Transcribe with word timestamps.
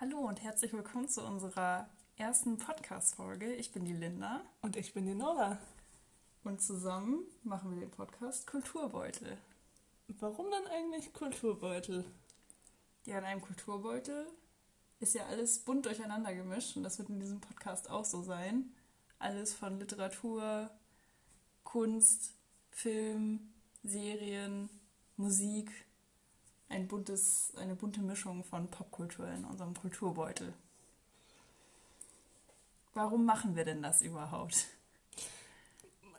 Hallo 0.00 0.18
und 0.18 0.40
herzlich 0.44 0.72
willkommen 0.72 1.08
zu 1.08 1.26
unserer 1.26 1.90
ersten 2.16 2.56
Podcast-Folge. 2.56 3.52
Ich 3.54 3.72
bin 3.72 3.84
die 3.84 3.92
Linda. 3.92 4.42
Und 4.62 4.76
ich 4.76 4.94
bin 4.94 5.06
die 5.06 5.14
Nora. 5.16 5.58
Und 6.44 6.62
zusammen 6.62 7.26
machen 7.42 7.72
wir 7.72 7.80
den 7.80 7.90
Podcast 7.90 8.46
Kulturbeutel. 8.46 9.36
Warum 10.20 10.52
dann 10.52 10.68
eigentlich 10.68 11.12
Kulturbeutel? 11.12 12.04
Ja, 13.06 13.18
in 13.18 13.24
einem 13.24 13.40
Kulturbeutel 13.40 14.28
ist 15.00 15.16
ja 15.16 15.26
alles 15.26 15.58
bunt 15.64 15.84
durcheinander 15.84 16.32
gemischt 16.32 16.76
und 16.76 16.84
das 16.84 17.00
wird 17.00 17.08
in 17.08 17.18
diesem 17.18 17.40
Podcast 17.40 17.90
auch 17.90 18.04
so 18.04 18.22
sein. 18.22 18.72
Alles 19.18 19.52
von 19.52 19.80
Literatur, 19.80 20.70
Kunst, 21.64 22.36
Film, 22.70 23.52
Serien, 23.82 24.70
Musik. 25.16 25.72
Ein 26.68 26.86
buntes, 26.86 27.52
eine 27.56 27.74
bunte 27.74 28.00
Mischung 28.00 28.44
von 28.44 28.68
Popkultur 28.68 29.26
in 29.28 29.44
unserem 29.44 29.74
Kulturbeutel. 29.74 30.52
Warum 32.94 33.24
machen 33.24 33.56
wir 33.56 33.64
denn 33.64 33.82
das 33.82 34.02
überhaupt? 34.02 34.66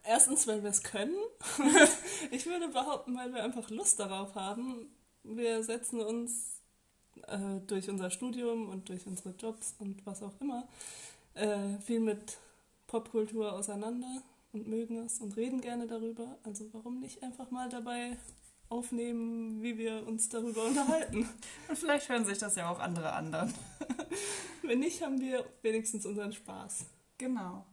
Erstens, 0.04 0.48
weil 0.48 0.64
wir 0.64 0.70
es 0.70 0.82
können. 0.82 1.16
ich 2.32 2.46
würde 2.46 2.70
behaupten, 2.70 3.16
weil 3.16 3.34
wir 3.34 3.44
einfach 3.44 3.70
Lust 3.70 4.00
darauf 4.00 4.34
haben. 4.36 4.88
Wir 5.24 5.64
setzen 5.64 6.02
uns 6.02 6.62
äh, 7.28 7.60
durch 7.68 7.90
unser 7.90 8.10
Studium 8.10 8.70
und 8.70 8.90
durch 8.90 9.06
unsere 9.06 9.32
Jobs 9.32 9.76
und 9.80 10.06
was 10.06 10.24
auch 10.24 10.34
immer 10.40 10.68
äh, 11.36 11.78
viel 11.86 12.00
mit 12.00 12.38
Popkultur 12.88 13.54
auseinander 13.54 14.24
und 14.54 14.68
mögen 14.68 14.98
es 14.98 15.20
und 15.20 15.38
reden 15.38 15.62
gerne 15.62 15.86
darüber. 15.86 16.38
Also 16.44 16.66
warum 16.72 17.00
nicht 17.00 17.22
einfach 17.22 17.52
mal 17.52 17.70
dabei 17.70 18.18
aufnehmen, 18.70 19.62
wie 19.62 19.78
wir 19.78 20.08
uns 20.08 20.30
darüber 20.30 20.66
unterhalten. 20.66 21.28
Und 21.68 21.78
vielleicht 21.78 22.08
hören 22.10 22.26
sich 22.26 22.38
das 22.38 22.56
ja 22.56 22.70
auch 22.70 22.80
andere 22.80 23.14
an 23.14 23.32
dann. 23.32 23.54
Wenn 24.62 24.80
nicht, 24.80 25.02
haben 25.02 25.20
wir 25.20 25.46
wenigstens 25.62 26.06
unseren 26.06 26.32
Spaß. 26.32 26.86
Genau. 27.18 27.66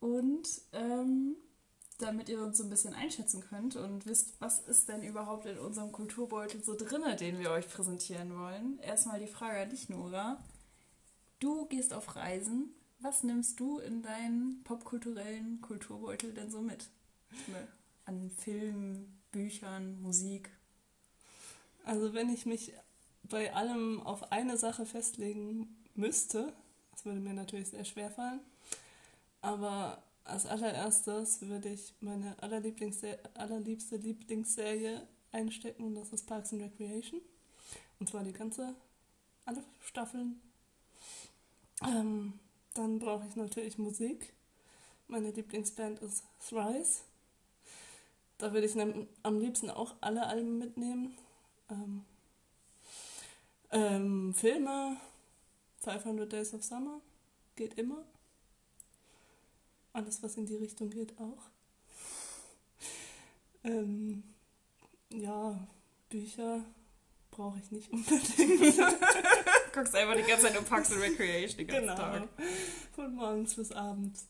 Und 0.00 0.48
ähm, 0.72 1.36
damit 1.98 2.28
ihr 2.28 2.42
uns 2.42 2.58
so 2.58 2.64
ein 2.64 2.70
bisschen 2.70 2.94
einschätzen 2.94 3.40
könnt 3.40 3.76
und 3.76 4.06
wisst, 4.06 4.40
was 4.40 4.60
ist 4.60 4.88
denn 4.88 5.02
überhaupt 5.02 5.46
in 5.46 5.58
unserem 5.58 5.92
Kulturbeutel 5.92 6.62
so 6.62 6.74
drinne, 6.74 7.16
den 7.16 7.38
wir 7.38 7.50
euch 7.50 7.68
präsentieren 7.68 8.36
wollen. 8.36 8.78
Erstmal 8.80 9.20
die 9.20 9.28
Frage 9.28 9.60
an 9.60 9.70
dich, 9.70 9.88
Nora. 9.88 10.42
Du 11.38 11.66
gehst 11.66 11.92
auf 11.92 12.16
Reisen. 12.16 12.74
Was 12.98 13.22
nimmst 13.24 13.58
du 13.58 13.78
in 13.78 14.02
deinen 14.02 14.62
popkulturellen 14.64 15.60
Kulturbeutel 15.60 16.32
denn 16.32 16.50
so 16.50 16.60
mit? 16.60 16.88
An 18.04 18.30
Filmen, 18.30 19.21
Büchern, 19.32 20.00
Musik? 20.00 20.50
Also 21.84 22.14
wenn 22.14 22.32
ich 22.32 22.46
mich 22.46 22.72
bei 23.24 23.52
allem 23.54 24.00
auf 24.02 24.30
eine 24.30 24.56
Sache 24.56 24.86
festlegen 24.86 25.74
müsste, 25.94 26.52
das 26.92 27.04
würde 27.04 27.20
mir 27.20 27.34
natürlich 27.34 27.68
sehr 27.70 27.84
schwer 27.84 28.10
fallen, 28.10 28.40
aber 29.40 30.02
als 30.24 30.46
allererstes 30.46 31.42
würde 31.42 31.70
ich 31.70 31.92
meine 32.00 32.36
allerliebste 32.40 33.96
Lieblingsserie 33.96 35.06
einstecken 35.32 35.84
und 35.84 35.94
das 35.96 36.12
ist 36.12 36.26
Parks 36.26 36.52
and 36.52 36.62
Recreation. 36.62 37.20
Und 37.98 38.08
zwar 38.08 38.22
die 38.22 38.32
ganze, 38.32 38.74
alle 39.44 39.62
Staffeln. 39.80 40.40
Ähm, 41.84 42.34
dann 42.74 42.98
brauche 42.98 43.26
ich 43.26 43.36
natürlich 43.36 43.78
Musik. 43.78 44.32
Meine 45.08 45.30
Lieblingsband 45.30 46.00
ist 46.00 46.24
Thrice. 46.48 47.02
Da 48.42 48.52
würde 48.52 48.66
ich 48.66 48.76
am 49.22 49.38
liebsten 49.38 49.70
auch 49.70 49.94
alle 50.00 50.26
Alben 50.26 50.58
mitnehmen. 50.58 51.16
Ähm, 51.70 52.04
ähm, 53.70 54.34
Filme, 54.34 54.96
500 55.78 56.32
Days 56.32 56.52
of 56.52 56.64
Summer, 56.64 57.00
geht 57.54 57.78
immer. 57.78 58.04
Alles, 59.92 60.24
was 60.24 60.36
in 60.38 60.46
die 60.46 60.56
Richtung 60.56 60.90
geht, 60.90 61.16
auch. 61.20 61.38
Ähm, 63.64 64.24
ja, 65.10 65.56
Bücher 66.08 66.64
brauche 67.30 67.60
ich 67.60 67.70
nicht 67.70 67.92
unbedingt. 67.92 68.76
Guckst 69.72 69.94
einfach 69.94 70.16
die 70.16 70.24
ganze 70.24 70.46
Zeit 70.46 70.58
um 70.58 70.64
Parks 70.64 70.90
and 70.90 71.00
Recreation 71.00 71.58
den 71.58 71.68
ganzen 71.68 71.82
genau. 71.82 71.94
Tag. 71.94 72.28
Von 72.92 73.14
morgens 73.14 73.54
bis 73.54 73.70
abends. 73.70 74.26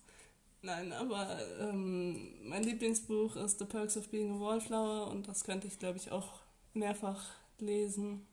Nein, 0.65 0.93
aber 0.93 1.41
ähm, 1.59 2.49
mein 2.49 2.63
Lieblingsbuch 2.63 3.35
ist 3.35 3.59
The 3.59 3.65
Perks 3.65 3.97
of 3.97 4.09
Being 4.11 4.37
a 4.37 4.41
Wallflower 4.41 5.11
und 5.11 5.27
das 5.27 5.43
könnte 5.43 5.67
ich, 5.67 5.81
glaube 5.81 5.99
ich, 5.99 6.13
auch 6.13 6.41
mehrfach 6.73 7.31
lesen 7.59 8.25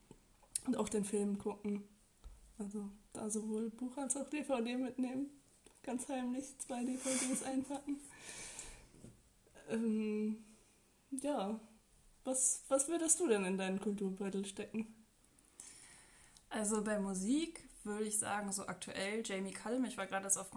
und 0.67 0.77
auch 0.77 0.89
den 0.89 1.05
Film 1.05 1.39
gucken. 1.39 1.83
Also 2.59 2.87
da 3.13 3.29
sowohl 3.31 3.71
Buch 3.71 3.97
als 3.97 4.15
auch 4.15 4.29
DVD 4.29 4.77
mitnehmen. 4.77 5.31
Ganz 5.81 6.07
heimlich 6.07 6.45
zwei 6.59 6.83
DVDs 6.83 7.41
einpacken. 7.43 7.99
Ähm, 9.69 10.43
ja, 11.09 11.59
was, 12.25 12.63
was 12.67 12.87
würdest 12.89 13.19
du 13.19 13.27
denn 13.27 13.45
in 13.45 13.57
deinen 13.57 13.79
Kulturbeutel 13.79 14.45
stecken? 14.45 14.93
Also 16.49 16.83
bei 16.83 16.99
Musik 16.99 17.63
würde 17.83 18.05
ich 18.05 18.19
sagen, 18.19 18.51
so 18.51 18.67
aktuell 18.67 19.23
Jamie 19.25 19.51
Cullum. 19.51 19.85
Ich 19.85 19.97
war 19.97 20.05
gerade 20.05 20.27
auf, 20.27 20.51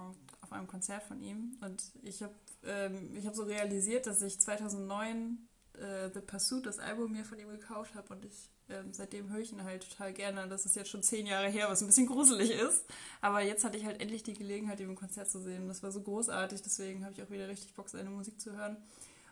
einem 0.52 0.66
Konzert 0.66 1.02
von 1.02 1.20
ihm 1.20 1.56
und 1.60 1.82
ich 2.02 2.22
habe 2.22 2.34
ähm, 2.64 3.18
hab 3.24 3.34
so 3.34 3.44
realisiert, 3.44 4.06
dass 4.06 4.22
ich 4.22 4.40
2009 4.40 5.48
äh, 5.74 6.10
The 6.12 6.20
Pursuit, 6.20 6.66
das 6.66 6.78
Album, 6.78 7.12
mir 7.12 7.24
von 7.24 7.38
ihm 7.38 7.48
gekauft 7.48 7.94
habe 7.94 8.14
und 8.14 8.24
ich 8.24 8.50
ähm, 8.72 8.92
seitdem 8.92 9.30
höre 9.30 9.40
ich 9.40 9.52
ihn 9.52 9.64
halt 9.64 9.88
total 9.88 10.12
gerne. 10.12 10.48
Das 10.48 10.64
ist 10.64 10.76
jetzt 10.76 10.90
schon 10.90 11.02
zehn 11.02 11.26
Jahre 11.26 11.48
her, 11.48 11.68
was 11.68 11.82
ein 11.82 11.86
bisschen 11.86 12.06
gruselig 12.06 12.50
ist. 12.50 12.84
Aber 13.20 13.40
jetzt 13.40 13.64
hatte 13.64 13.76
ich 13.76 13.84
halt 13.84 14.00
endlich 14.00 14.22
die 14.22 14.34
Gelegenheit, 14.34 14.80
ihn 14.80 14.90
im 14.90 14.96
Konzert 14.96 15.30
zu 15.30 15.40
sehen. 15.40 15.68
Das 15.68 15.82
war 15.82 15.92
so 15.92 16.00
großartig, 16.00 16.62
deswegen 16.62 17.04
habe 17.04 17.12
ich 17.12 17.22
auch 17.22 17.30
wieder 17.30 17.48
richtig 17.48 17.74
Bock, 17.74 17.88
seine 17.88 18.10
Musik 18.10 18.40
zu 18.40 18.56
hören. 18.56 18.76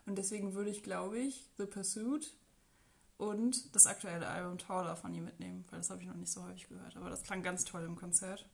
Und 0.07 0.17
deswegen 0.17 0.55
würde 0.55 0.71
ich, 0.71 0.83
glaube 0.83 1.19
ich, 1.19 1.49
The 1.59 1.67
Pursuit 1.67 2.35
und 3.17 3.75
das 3.75 3.87
aktuelle 3.87 4.27
Album 4.27 4.59
Taller 4.59 4.97
von 4.97 5.15
ihm 5.15 5.25
mitnehmen, 5.25 5.65
weil 5.71 5.79
das 5.79 5.91
habe 5.91 6.01
ich 6.01 6.09
noch 6.09 6.17
nicht 6.17 6.33
so 6.33 6.43
häufig 6.45 6.69
gehört. 6.69 6.97
Aber 6.97 7.11
das 7.11 7.23
klang 7.23 7.43
ganz 7.43 7.65
toll 7.65 7.85
im 7.85 7.97
Konzert. 7.97 8.49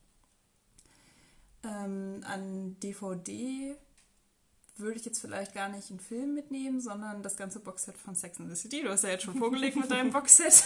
Ähm, 1.67 2.21
an 2.25 2.79
DVD 2.81 3.77
würde 4.77 4.99
ich 4.99 5.05
jetzt 5.05 5.21
vielleicht 5.21 5.55
gar 5.55 5.69
nicht 5.69 5.91
einen 5.91 6.01
Film 6.01 6.35
mitnehmen, 6.35 6.81
sondern 6.81 7.23
das 7.23 7.37
ganze 7.37 7.61
Boxset 7.61 7.97
von 7.97 8.15
Sex 8.15 8.39
and 8.39 8.51
the 8.51 8.57
City. 8.57 8.83
Du 8.83 8.91
hast 8.91 9.05
ja 9.05 9.11
jetzt 9.11 9.25
schon 9.25 9.37
vorgelegt 9.37 9.77
mit 9.77 9.91
deinem 9.91 10.11
Boxset. 10.13 10.65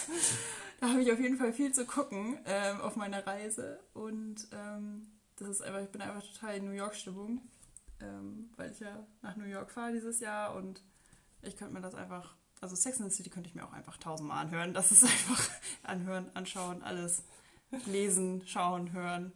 Da 0.81 0.89
habe 0.89 1.03
ich 1.03 1.13
auf 1.13 1.21
jeden 1.21 1.37
Fall 1.37 1.53
viel 1.53 1.73
zu 1.73 1.87
gucken 1.87 2.39
ähm, 2.45 2.81
auf 2.81 2.97
meiner 2.97 3.25
Reise. 3.27 3.81
Und 3.95 4.49
ähm, 4.53 5.07
das 5.37 5.49
ist 5.49 5.63
einfach, 5.63 5.81
ich 5.81 5.91
bin 5.91 6.03
einfach 6.03 6.23
total 6.23 6.57
in 6.57 6.65
New 6.65 6.73
York-Stimmung, 6.73 7.41
ähm, 8.01 8.51
weil 8.57 8.73
ich 8.73 8.81
ja 8.81 9.07
nach 9.23 9.37
New 9.37 9.45
York 9.45 9.71
fahre 9.71 9.93
dieses 9.93 10.21
Jahr 10.21 10.55
und 10.55 10.83
ich 11.43 11.57
könnte 11.57 11.75
mir 11.75 11.81
das 11.81 11.95
einfach, 11.95 12.37
also 12.61 12.77
Sex 12.77 13.01
and 13.01 13.11
the 13.11 13.17
City 13.17 13.31
könnte 13.31 13.49
ich 13.49 13.55
mir 13.55 13.65
auch 13.65 13.73
einfach 13.73 13.97
tausendmal 13.97 14.45
anhören. 14.45 14.75
Das 14.75 14.91
ist 14.91 15.05
einfach 15.05 15.51
anhören, 15.83 16.31
anschauen, 16.35 16.83
alles 16.83 17.23
lesen, 17.87 18.43
schauen, 18.47 18.93
hören. 18.93 19.33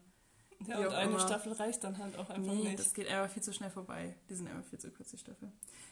Ja, 0.66 0.78
und 0.78 0.94
eine 0.94 1.10
immer. 1.10 1.20
Staffel 1.20 1.52
reicht 1.52 1.84
dann 1.84 1.98
halt 1.98 2.16
auch 2.18 2.30
einfach 2.30 2.52
nee, 2.52 2.64
nicht. 2.64 2.78
das 2.78 2.94
geht 2.94 3.08
einfach 3.08 3.32
viel 3.32 3.42
zu 3.42 3.52
schnell 3.52 3.70
vorbei. 3.70 4.14
Die 4.28 4.34
sind 4.34 4.48
einfach 4.48 4.64
viel 4.64 4.78
zu 4.78 4.90
kurz, 4.90 5.10
die 5.10 5.18
Staffel. 5.18 5.50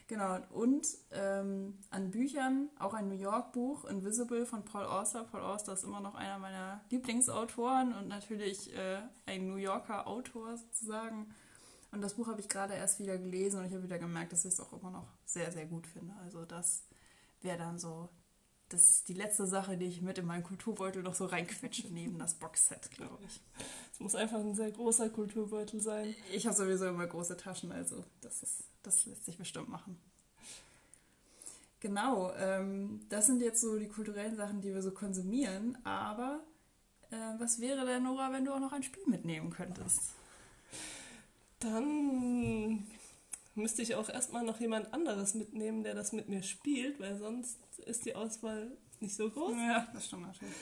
Genau, 0.09 0.39
und 0.51 0.87
ähm, 1.13 1.79
an 1.91 2.11
Büchern 2.11 2.69
auch 2.79 2.95
ein 2.95 3.09
New 3.09 3.17
York-Buch, 3.17 3.85
Invisible 3.85 4.47
von 4.47 4.65
Paul 4.65 4.85
Auster. 4.85 5.25
Paul 5.25 5.41
Auster 5.41 5.73
ist 5.73 5.85
immer 5.85 6.01
noch 6.01 6.15
einer 6.15 6.39
meiner 6.39 6.81
Lieblingsautoren 6.91 7.95
und 7.95 8.09
natürlich 8.09 8.75
äh, 8.75 8.99
ein 9.27 9.47
New 9.49 9.57
Yorker 9.57 10.07
Autor 10.07 10.57
sozusagen. 10.57 11.35
Und 11.93 12.01
das 12.01 12.15
Buch 12.15 12.27
habe 12.27 12.41
ich 12.41 12.49
gerade 12.49 12.75
erst 12.75 12.99
wieder 12.99 13.19
gelesen 13.19 13.61
und 13.61 13.67
ich 13.67 13.73
habe 13.73 13.85
wieder 13.85 13.99
gemerkt, 13.99 14.33
dass 14.33 14.45
ich 14.45 14.55
es 14.55 14.61
auch 14.61 14.73
immer 14.73 14.91
noch 14.91 15.09
sehr, 15.25 15.53
sehr 15.53 15.67
gut 15.67 15.87
finde. 15.87 16.15
Also 16.25 16.45
das 16.45 16.85
wäre 17.43 17.59
dann 17.59 17.79
so 17.79 18.09
das 18.73 18.89
ist 18.89 19.09
die 19.09 19.15
letzte 19.15 19.47
Sache, 19.47 19.77
die 19.77 19.87
ich 19.87 20.01
mit 20.01 20.19
in 20.19 20.27
meinen 20.27 20.43
Kulturbeutel 20.43 21.03
noch 21.03 21.15
so 21.15 21.27
reinquetsche, 21.27 21.89
neben 21.89 22.19
das 22.19 22.35
Boxset, 22.35 22.91
glaube 22.91 23.19
ich. 23.27 23.41
Es 23.93 24.01
muss 24.01 24.15
einfach 24.15 24.39
ein 24.39 24.55
sehr 24.55 24.71
großer 24.71 25.11
Kulturbeutel 25.11 25.81
sein. 25.81 26.15
Ich 26.33 26.47
habe 26.47 26.57
sowieso 26.57 26.87
immer 26.87 27.07
große 27.07 27.37
Taschen, 27.37 27.71
also 27.71 28.05
das, 28.23 28.43
ist, 28.43 28.65
das 28.83 29.05
lässt 29.07 29.27
sich 29.27 29.37
bestimmt 29.37 29.69
machen. 29.69 29.99
Genau, 31.81 32.33
ähm, 32.35 33.01
das 33.09 33.27
sind 33.27 33.43
jetzt 33.43 33.61
so 33.61 33.79
die 33.79 33.89
kulturellen 33.89 34.37
Sachen, 34.37 34.61
die 34.61 34.73
wir 34.73 34.83
so 34.83 34.93
konsumieren, 34.93 35.77
aber 35.85 36.41
äh, 37.11 37.17
was 37.39 37.61
wäre 37.61 37.85
denn, 37.85 38.05
Nora, 38.05 38.33
wenn 38.33 38.45
du 38.45 38.55
auch 38.55 38.61
noch 38.61 38.73
ein 38.73 38.85
Spiel 38.85 39.05
mitnehmen 39.07 39.51
könntest? 39.51 40.01
Dann 41.59 42.87
müsste 43.55 43.83
ich 43.83 43.95
auch 43.95 44.09
erstmal 44.09 44.45
noch 44.45 44.61
jemand 44.61 44.93
anderes 44.93 45.35
mitnehmen, 45.35 45.83
der 45.83 45.95
das 45.95 46.13
mit 46.13 46.29
mir 46.29 46.43
spielt, 46.43 47.01
weil 47.01 47.17
sonst 47.19 47.59
ist 47.87 48.05
die 48.07 48.15
Auswahl 48.15 48.73
nicht 49.01 49.15
so 49.15 49.31
groß. 49.31 49.53
Ja, 49.57 49.89
das 49.93 50.07
stimmt 50.07 50.23
natürlich. 50.23 50.55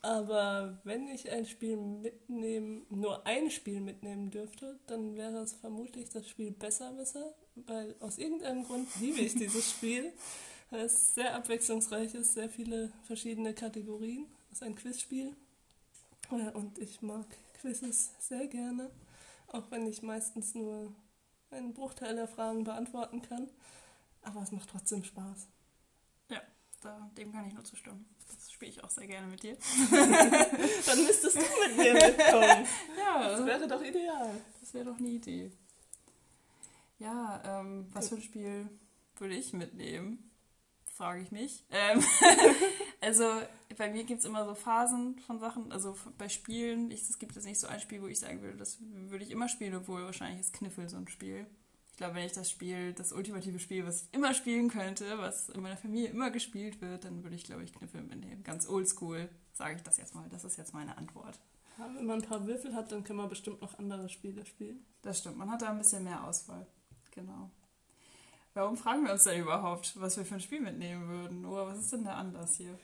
Aber 0.00 0.78
wenn 0.84 1.08
ich 1.08 1.30
ein 1.30 1.44
Spiel 1.44 1.76
mitnehmen, 1.76 2.86
nur 2.88 3.26
ein 3.26 3.50
Spiel 3.50 3.80
mitnehmen 3.80 4.30
dürfte, 4.30 4.78
dann 4.86 5.16
wäre 5.16 5.38
es 5.38 5.54
vermutlich 5.54 6.08
das 6.10 6.28
Spiel 6.28 6.52
Besserwisser, 6.52 7.34
weil 7.56 7.96
aus 8.00 8.18
irgendeinem 8.18 8.64
Grund 8.64 8.88
liebe 9.00 9.20
ich 9.20 9.34
dieses 9.34 9.70
Spiel. 9.72 10.12
Es 10.70 10.92
ist 10.92 11.14
sehr 11.14 11.34
abwechslungsreich, 11.34 12.14
ist 12.14 12.34
sehr 12.34 12.48
viele 12.48 12.92
verschiedene 13.04 13.54
Kategorien. 13.54 14.26
Es 14.50 14.58
ist 14.58 14.62
ein 14.62 14.76
Quizspiel. 14.76 15.34
Und 16.30 16.78
ich 16.78 17.00
mag 17.02 17.26
Quizzes 17.60 18.12
sehr 18.18 18.46
gerne, 18.46 18.90
auch 19.48 19.70
wenn 19.70 19.86
ich 19.86 20.02
meistens 20.02 20.54
nur 20.54 20.92
einen 21.50 21.74
Bruchteil 21.74 22.14
der 22.14 22.28
Fragen 22.28 22.64
beantworten 22.64 23.22
kann. 23.22 23.48
Aber 24.22 24.42
es 24.42 24.52
macht 24.52 24.68
trotzdem 24.70 25.04
Spaß. 25.04 25.46
Ja, 26.30 26.40
da, 26.82 27.10
dem 27.16 27.32
kann 27.32 27.46
ich 27.46 27.54
nur 27.54 27.64
zustimmen. 27.64 28.04
Das 28.28 28.52
spiele 28.52 28.70
ich 28.70 28.84
auch 28.84 28.90
sehr 28.90 29.06
gerne 29.06 29.26
mit 29.28 29.42
dir. 29.42 29.56
Dann 29.90 31.04
müsstest 31.06 31.36
du 31.36 31.40
mit 31.40 31.76
mir 31.78 31.94
mitkommen. 31.94 32.66
Ja, 32.98 33.28
Das 33.30 33.46
wäre 33.46 33.66
doch 33.68 33.82
ideal. 33.82 34.30
das 34.60 34.74
wäre 34.74 34.84
doch 34.84 34.98
eine 34.98 35.08
Idee. 35.08 35.50
Ja, 36.98 37.40
ähm, 37.60 37.86
was 37.92 38.08
für 38.10 38.16
ein 38.16 38.22
Spiel 38.22 38.68
würde 39.16 39.34
ich 39.34 39.52
mitnehmen? 39.52 40.30
Frage 40.92 41.22
ich 41.22 41.30
mich. 41.30 41.64
Ähm, 41.70 42.02
also 43.00 43.24
bei 43.76 43.90
mir 43.90 44.04
gibt 44.04 44.20
es 44.20 44.24
immer 44.24 44.44
so 44.44 44.54
Phasen 44.54 45.18
von 45.20 45.38
Sachen. 45.38 45.70
Also 45.72 45.96
bei 46.16 46.28
Spielen, 46.28 46.90
ich, 46.90 47.02
es 47.02 47.18
gibt 47.18 47.34
jetzt 47.36 47.44
nicht 47.44 47.60
so 47.60 47.66
ein 47.66 47.80
Spiel, 47.80 48.02
wo 48.02 48.06
ich 48.06 48.18
sagen 48.18 48.42
würde, 48.42 48.56
das 48.56 48.78
würde 48.80 49.24
ich 49.24 49.30
immer 49.30 49.48
spielen, 49.48 49.74
obwohl 49.74 50.04
wahrscheinlich 50.04 50.40
ist 50.40 50.52
Kniffel 50.52 50.88
so 50.88 50.96
ein 50.96 51.08
Spiel. 51.08 51.46
Ich 51.92 51.96
glaube, 51.96 52.14
wenn 52.14 52.26
ich 52.26 52.32
das 52.32 52.48
Spiel, 52.48 52.92
das 52.92 53.12
ultimative 53.12 53.58
Spiel, 53.58 53.84
was 53.84 54.02
ich 54.02 54.08
immer 54.12 54.32
spielen 54.32 54.68
könnte, 54.68 55.18
was 55.18 55.48
in 55.48 55.60
meiner 55.60 55.76
Familie 55.76 56.10
immer 56.10 56.30
gespielt 56.30 56.80
wird, 56.80 57.04
dann 57.04 57.24
würde 57.24 57.34
ich, 57.34 57.44
glaube 57.44 57.64
ich, 57.64 57.72
Kniffel 57.72 58.02
mitnehmen. 58.02 58.44
Ganz 58.44 58.68
oldschool, 58.68 59.28
sage 59.52 59.76
ich 59.76 59.82
das 59.82 59.96
jetzt 59.96 60.14
mal. 60.14 60.28
Das 60.28 60.44
ist 60.44 60.56
jetzt 60.56 60.74
meine 60.74 60.96
Antwort. 60.96 61.40
Ja, 61.76 61.92
wenn 61.94 62.06
man 62.06 62.22
ein 62.22 62.28
paar 62.28 62.46
Würfel 62.46 62.74
hat, 62.74 62.92
dann 62.92 63.04
kann 63.04 63.16
man 63.16 63.28
bestimmt 63.28 63.60
noch 63.60 63.78
andere 63.78 64.08
Spiele 64.08 64.46
spielen. 64.46 64.84
Das 65.02 65.18
stimmt, 65.18 65.38
man 65.38 65.50
hat 65.50 65.62
da 65.62 65.70
ein 65.70 65.78
bisschen 65.78 66.04
mehr 66.04 66.24
Auswahl. 66.24 66.66
Genau. 67.10 67.50
Warum 68.54 68.76
fragen 68.76 69.04
wir 69.04 69.12
uns 69.12 69.24
denn 69.24 69.40
überhaupt, 69.40 69.92
was 70.00 70.16
wir 70.16 70.24
für 70.24 70.34
ein 70.34 70.40
Spiel 70.40 70.60
mitnehmen 70.60 71.08
würden? 71.08 71.44
Oder 71.44 71.66
was 71.66 71.78
ist 71.78 71.92
denn 71.92 72.04
der 72.04 72.16
Anlass 72.16 72.56
hier? 72.56 72.78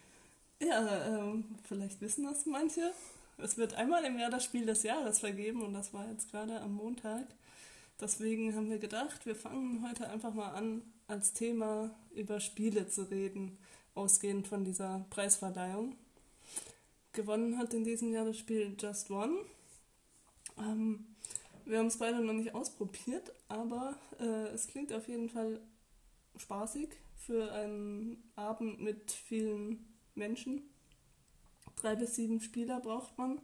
Ja, 0.60 1.06
ähm, 1.06 1.44
vielleicht 1.66 2.00
wissen 2.00 2.24
das 2.24 2.46
manche. 2.46 2.92
Es 3.38 3.56
wird 3.56 3.74
einmal 3.74 4.04
im 4.04 4.18
Jahr 4.18 4.30
das 4.30 4.44
Spiel 4.44 4.66
des 4.66 4.84
Jahres 4.84 5.18
vergeben 5.18 5.62
und 5.62 5.74
das 5.74 5.92
war 5.92 6.08
jetzt 6.08 6.30
gerade 6.30 6.60
am 6.60 6.74
Montag. 6.74 7.26
Deswegen 8.00 8.54
haben 8.54 8.70
wir 8.70 8.78
gedacht, 8.78 9.26
wir 9.26 9.34
fangen 9.36 9.84
heute 9.86 10.08
einfach 10.08 10.32
mal 10.34 10.50
an, 10.50 10.82
als 11.06 11.32
Thema 11.32 11.90
über 12.14 12.40
Spiele 12.40 12.88
zu 12.88 13.02
reden, 13.10 13.58
ausgehend 13.94 14.48
von 14.48 14.64
dieser 14.64 15.04
Preisverleihung. 15.10 15.96
Gewonnen 17.12 17.58
hat 17.58 17.74
in 17.74 17.84
diesem 17.84 18.12
Jahr 18.12 18.24
das 18.24 18.38
Spiel 18.38 18.76
Just 18.78 19.10
One. 19.10 19.36
Ähm, 20.58 21.06
wir 21.64 21.78
haben 21.78 21.86
es 21.86 21.98
beide 21.98 22.20
noch 22.20 22.32
nicht 22.32 22.54
ausprobiert, 22.54 23.32
aber 23.48 23.94
äh, 24.20 24.48
es 24.54 24.66
klingt 24.68 24.92
auf 24.92 25.08
jeden 25.08 25.28
Fall 25.28 25.60
spaßig 26.36 26.88
für 27.26 27.52
einen 27.52 28.30
Abend 28.36 28.80
mit 28.80 29.10
vielen 29.12 29.86
Menschen. 30.14 30.62
Drei 31.76 31.94
bis 31.96 32.14
sieben 32.16 32.40
Spieler 32.40 32.80
braucht 32.80 33.16
man. 33.18 33.40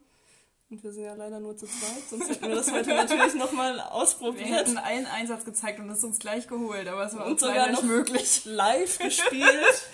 Und 0.71 0.85
wir 0.85 0.93
sind 0.93 1.03
ja 1.03 1.15
leider 1.15 1.41
nur 1.41 1.57
zu 1.57 1.67
zweit, 1.67 2.03
sonst 2.09 2.29
hätten 2.31 2.49
wir 2.49 2.55
das 2.55 2.71
heute 2.73 2.91
natürlich 2.91 3.35
nochmal 3.35 3.75
Wir 3.75 3.93
ausprobiert. 3.93 4.49
hätten 4.49 4.79
einen 4.79 5.07
Einsatz 5.07 5.45
gezeigt 5.45 5.81
und 5.81 5.91
es 5.91 6.05
uns 6.05 6.21
gleich 6.21 6.47
geholt, 6.47 6.87
aber 6.87 7.07
es 7.07 7.17
war 7.17 7.27
Und 7.27 7.33
uns 7.33 7.41
leider 7.41 7.73
nicht 7.73 7.83
möglich. 7.83 8.45
Live 8.45 8.99
gespielt. 9.01 9.49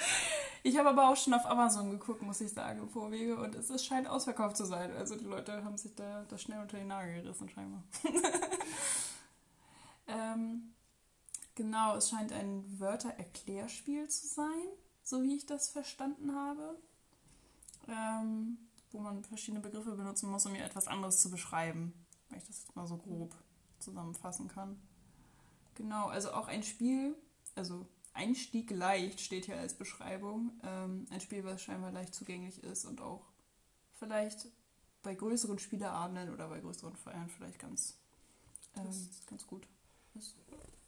Ich 0.67 0.77
habe 0.79 0.89
aber 0.89 1.09
auch 1.09 1.17
schon 1.17 1.33
auf 1.33 1.47
Amazon 1.47 1.91
geguckt, 1.91 2.23
muss 2.23 2.41
ich 2.41 2.51
sagen, 2.51 2.89
Vorwege 2.89 3.37
und 3.37 3.55
es 3.55 3.71
ist, 3.71 3.87
scheint 3.87 4.09
ausverkauft 4.09 4.57
zu 4.57 4.65
sein. 4.65 4.91
Also 4.97 5.15
die 5.15 5.25
Leute 5.25 5.63
haben 5.63 5.79
sich 5.79 5.95
da 5.95 6.25
das 6.25 6.43
schnell 6.43 6.61
unter 6.61 6.77
den 6.77 6.89
Nagel 6.89 7.23
gerissen, 7.23 7.49
scheinbar. 7.49 7.85
ähm, 10.09 10.75
genau, 11.55 11.95
es 11.95 12.11
scheint 12.11 12.33
ein 12.33 12.65
Wörter-Erklärspiel 12.81 14.09
zu 14.09 14.27
sein, 14.27 14.67
so 15.05 15.23
wie 15.23 15.37
ich 15.37 15.47
das 15.47 15.69
verstanden 15.69 16.35
habe. 16.35 16.77
Ähm, 17.87 18.59
wo 18.91 18.99
man 18.99 19.23
verschiedene 19.23 19.61
Begriffe 19.61 19.95
benutzen 19.95 20.29
muss, 20.29 20.47
um 20.47 20.53
mir 20.53 20.65
etwas 20.65 20.89
anderes 20.89 21.21
zu 21.21 21.31
beschreiben, 21.31 21.95
wenn 22.29 22.39
ich 22.39 22.45
das 22.45 22.65
jetzt 22.65 22.75
mal 22.75 22.89
so 22.89 22.97
grob 22.97 23.37
zusammenfassen 23.79 24.49
kann. 24.49 24.77
Genau, 25.77 26.09
also 26.09 26.33
auch 26.33 26.49
ein 26.49 26.65
Spiel, 26.65 27.15
also 27.55 27.87
Einstieg 28.17 28.71
leicht 28.71 29.21
steht 29.21 29.47
hier 29.47 29.59
als 29.59 29.75
Beschreibung. 29.75 30.53
Ähm, 30.65 31.07
ein 31.11 31.21
Spiel, 31.21 31.45
was 31.45 31.63
scheinbar 31.63 31.93
leicht 31.93 32.15
zugänglich 32.15 32.63
ist 32.65 32.85
und 32.85 33.01
auch 33.01 33.23
vielleicht 33.99 34.47
bei 35.03 35.15
größeren 35.15 35.59
Spieleabenden 35.59 36.33
oder 36.33 36.49
bei 36.49 36.59
größeren 36.59 36.97
Feiern 36.97 37.29
vielleicht 37.29 37.59
ganz, 37.59 37.95
ähm, 38.77 38.89
ganz 39.29 39.47
gut 39.47 39.67
ist. 40.19 40.35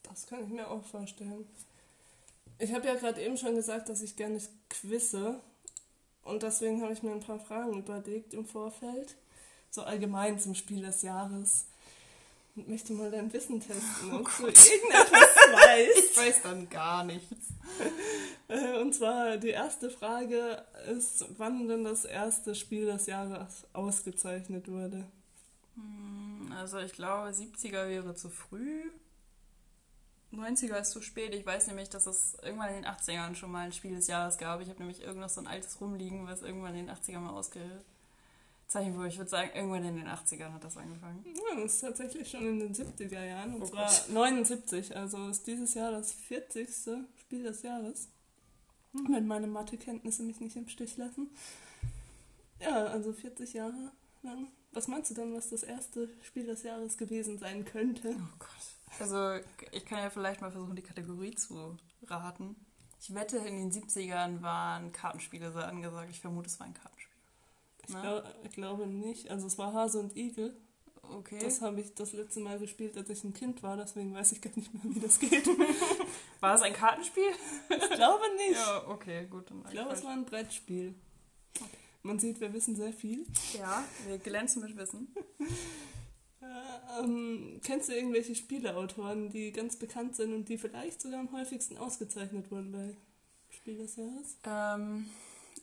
Das 0.03 0.27
kann 0.27 0.43
ich 0.43 0.49
mir 0.49 0.69
auch 0.69 0.85
vorstellen. 0.85 1.47
Ich 2.59 2.73
habe 2.75 2.87
ja 2.87 2.95
gerade 2.95 3.23
eben 3.23 3.37
schon 3.37 3.55
gesagt, 3.55 3.89
dass 3.89 4.03
ich 4.03 4.17
gerne 4.17 4.41
quizze. 4.69 5.41
Und 6.23 6.43
deswegen 6.43 6.83
habe 6.83 6.93
ich 6.93 7.03
mir 7.03 7.13
ein 7.13 7.21
paar 7.21 7.39
Fragen 7.39 7.79
überlegt 7.79 8.35
im 8.35 8.45
Vorfeld. 8.45 9.17
So 9.71 9.83
allgemein 9.83 10.41
zum 10.41 10.55
Spiel 10.55 10.83
des 10.83 11.03
Jahres. 11.03 11.67
Und 12.59 12.69
möchte 12.69 12.93
mal 12.93 13.09
dein 13.11 13.33
Wissen 13.33 13.61
testen, 13.61 14.13
ob 14.13 14.25
du 14.37 14.47
irgendetwas 14.47 15.13
weißt. 15.53 16.11
Ich 16.11 16.17
weiß 16.17 16.43
dann 16.43 16.69
gar 16.69 17.05
nichts. 17.05 17.47
Äh, 18.49 18.81
Und 18.81 18.93
zwar 18.95 19.37
die 19.37 19.51
erste 19.51 19.91
Frage 19.91 20.65
ist, 20.91 21.25
wann 21.39 21.69
denn 21.69 21.85
das 21.85 22.05
erste 22.05 22.57
Spiel 22.57 22.87
des 22.87 23.07
Jahres 23.07 23.65
ausgezeichnet 23.73 24.67
wurde. 24.69 25.07
Hm, 25.77 26.53
Also 26.59 26.79
ich 26.79 26.93
glaube, 26.95 27.29
70er 27.31 27.89
wäre 27.89 28.17
zu 28.17 28.29
früh. 28.29 28.91
90er 30.33 30.81
ist 30.81 30.91
zu 30.91 31.01
spät. 31.01 31.33
Ich 31.35 31.47
weiß 31.47 31.69
nämlich, 31.69 31.91
dass 31.91 32.07
es 32.07 32.37
irgendwann 32.43 32.71
in 32.75 32.83
den 32.83 32.87
80ern 32.91 33.37
schon 33.37 33.53
mal 33.53 33.67
ein 33.67 33.73
Spiel 33.73 33.95
des 33.95 34.09
Jahres 34.09 34.37
gab. 34.37 34.61
Ich 34.61 34.69
habe 34.69 34.81
nämlich 34.81 35.01
irgendwas 35.01 35.35
so 35.37 35.41
ein 35.43 35.47
altes 35.47 35.81
rumliegen, 35.81 36.27
was 36.27 36.43
irgendwann 36.43 36.75
in 36.75 36.87
den 36.87 36.95
80ern 36.95 37.21
mal 37.21 37.31
ausgezeichnet 37.31 37.85
wurde. 38.75 39.09
Ich 39.09 39.19
würde 39.19 39.31
sagen, 39.31 39.51
irgendwann 39.55 39.85
in 39.85 39.97
den 39.97 40.07
80ern 40.07 40.53
hat 40.53 40.65
das 40.65 40.77
angefangen. 40.77 41.25
Ja, 41.25 41.63
das 41.63 41.75
ist 41.75 41.81
tatsächlich 41.81 42.31
schon 42.31 42.47
in 42.47 42.59
den 42.61 42.75
70er 42.75 43.25
Jahren. 43.25 43.55
Und 43.55 43.63
Oh 43.63 43.67
zwar 43.67 43.87
Gott. 43.87 44.11
79. 44.11 44.97
Also 44.97 45.29
ist 45.29 45.47
dieses 45.47 45.75
Jahr 45.75 45.91
das 45.91 46.13
40. 46.13 46.69
Spiel 47.21 47.43
des 47.43 47.63
Jahres. 47.63 48.09
Wenn 48.93 49.27
meine 49.27 49.47
Mathekenntnisse 49.47 50.23
mich 50.23 50.41
nicht 50.41 50.57
im 50.57 50.69
Stich 50.69 50.97
lassen. 50.97 51.31
Ja, 52.61 52.87
also 52.87 53.13
40 53.13 53.53
Jahre 53.53 53.93
lang. 54.23 54.49
Was 54.73 54.89
meinst 54.89 55.11
du 55.11 55.15
denn, 55.15 55.35
was 55.35 55.51
das 55.51 55.63
erste 55.63 56.09
Spiel 56.23 56.47
des 56.47 56.63
Jahres 56.63 56.99
gewesen 56.99 57.39
sein 57.39 57.65
könnte? 57.65 58.11
Oh 58.11 58.37
Gott. 58.39 59.01
Also 59.01 59.45
ich 59.73 59.85
kann 59.85 59.99
ja 59.99 60.11
vielleicht 60.11 60.41
mal 60.41 60.51
versuchen, 60.51 60.77
die 60.77 60.83
Kategorie 60.83 61.35
zu 61.35 61.77
raten. 62.07 62.57
Ich 63.01 63.15
wette, 63.15 63.39
in 63.39 63.57
den 63.57 63.71
70ern 63.73 64.43
waren 64.43 64.93
Kartenspiele 64.93 65.53
so 65.53 65.61
angesagt. 65.61 66.11
Ich 66.11 66.21
vermute, 66.21 66.49
es 66.49 66.59
war 66.59 66.67
ein 66.67 66.75
Kartenspiel. 66.75 67.08
Ich, 67.89 67.95
Na? 67.95 68.03
glaub, 68.03 68.53
glaube 68.53 68.87
nicht. 68.87 69.31
Also 69.31 69.47
es 69.47 69.59
war 69.59 69.73
Hase 69.73 69.99
und 69.99 70.17
Igel. 70.17 70.55
Okay. 71.03 71.39
Das 71.43 71.63
habe 71.63 71.81
ich 71.81 71.95
das 71.95 72.13
letzte 72.13 72.41
Mal 72.41 72.59
gespielt, 72.59 72.97
als 72.97 73.09
ich 73.09 73.25
ein 73.25 73.33
Kind 73.33 73.63
war. 73.63 73.77
Deswegen 73.77 74.15
weiß 74.15 74.33
ich 74.33 74.43
gar 74.43 74.53
nicht 74.55 74.73
mehr, 74.75 74.95
wie 74.95 75.01
das 75.01 75.19
geht. 75.19 75.47
war 76.41 76.55
es 76.55 76.63
ein 76.63 76.75
Kartenspiel? 76.75 77.31
Ich 77.71 77.91
glaube 77.91 78.25
nicht. 78.37 78.59
Ja, 78.59 78.87
okay, 78.89 79.27
gut. 79.27 79.51
Ich 79.65 79.71
glaube, 79.71 79.93
es 79.93 80.05
war 80.05 80.13
ein 80.13 80.27
Brettspiel. 80.27 80.95
Man 82.03 82.19
sieht, 82.19 82.41
wir 82.41 82.53
wissen 82.53 82.77
sehr 82.77 82.93
viel. 82.93 83.27
Ja, 83.59 83.85
wir 84.07 84.19
glänzen 84.19 84.63
mit 84.63 84.77
Wissen. 84.77 85.15
Äh, 86.41 87.01
ähm, 87.01 87.61
kennst 87.65 87.89
du 87.89 87.95
irgendwelche 87.95 88.37
Spieleautoren, 88.37 89.29
die 89.29 89.51
ganz 89.51 89.75
bekannt 89.77 90.15
sind 90.15 90.33
und 90.33 90.49
die 90.49 90.57
vielleicht 90.57 91.03
sogar 91.03 91.19
am 91.19 91.33
häufigsten 91.33 91.77
ausgezeichnet 91.77 92.53
wurden 92.53 92.71
bei 92.71 92.97
Spiel 93.51 93.77
des 93.77 93.97
Jahres? 93.97 94.39
Ähm, 94.45 95.11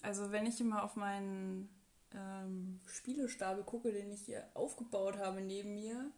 also 0.01 0.31
wenn 0.31 0.45
ich 0.45 0.59
immer 0.59 0.83
auf 0.83 0.97
meinen 0.97 1.69
ähm, 2.13 2.79
Spielestapel 2.87 3.63
gucke, 3.63 3.91
den 3.91 4.11
ich 4.11 4.21
hier 4.21 4.43
aufgebaut 4.53 5.17
habe 5.17 5.41
neben 5.41 5.73
mir. 5.73 6.11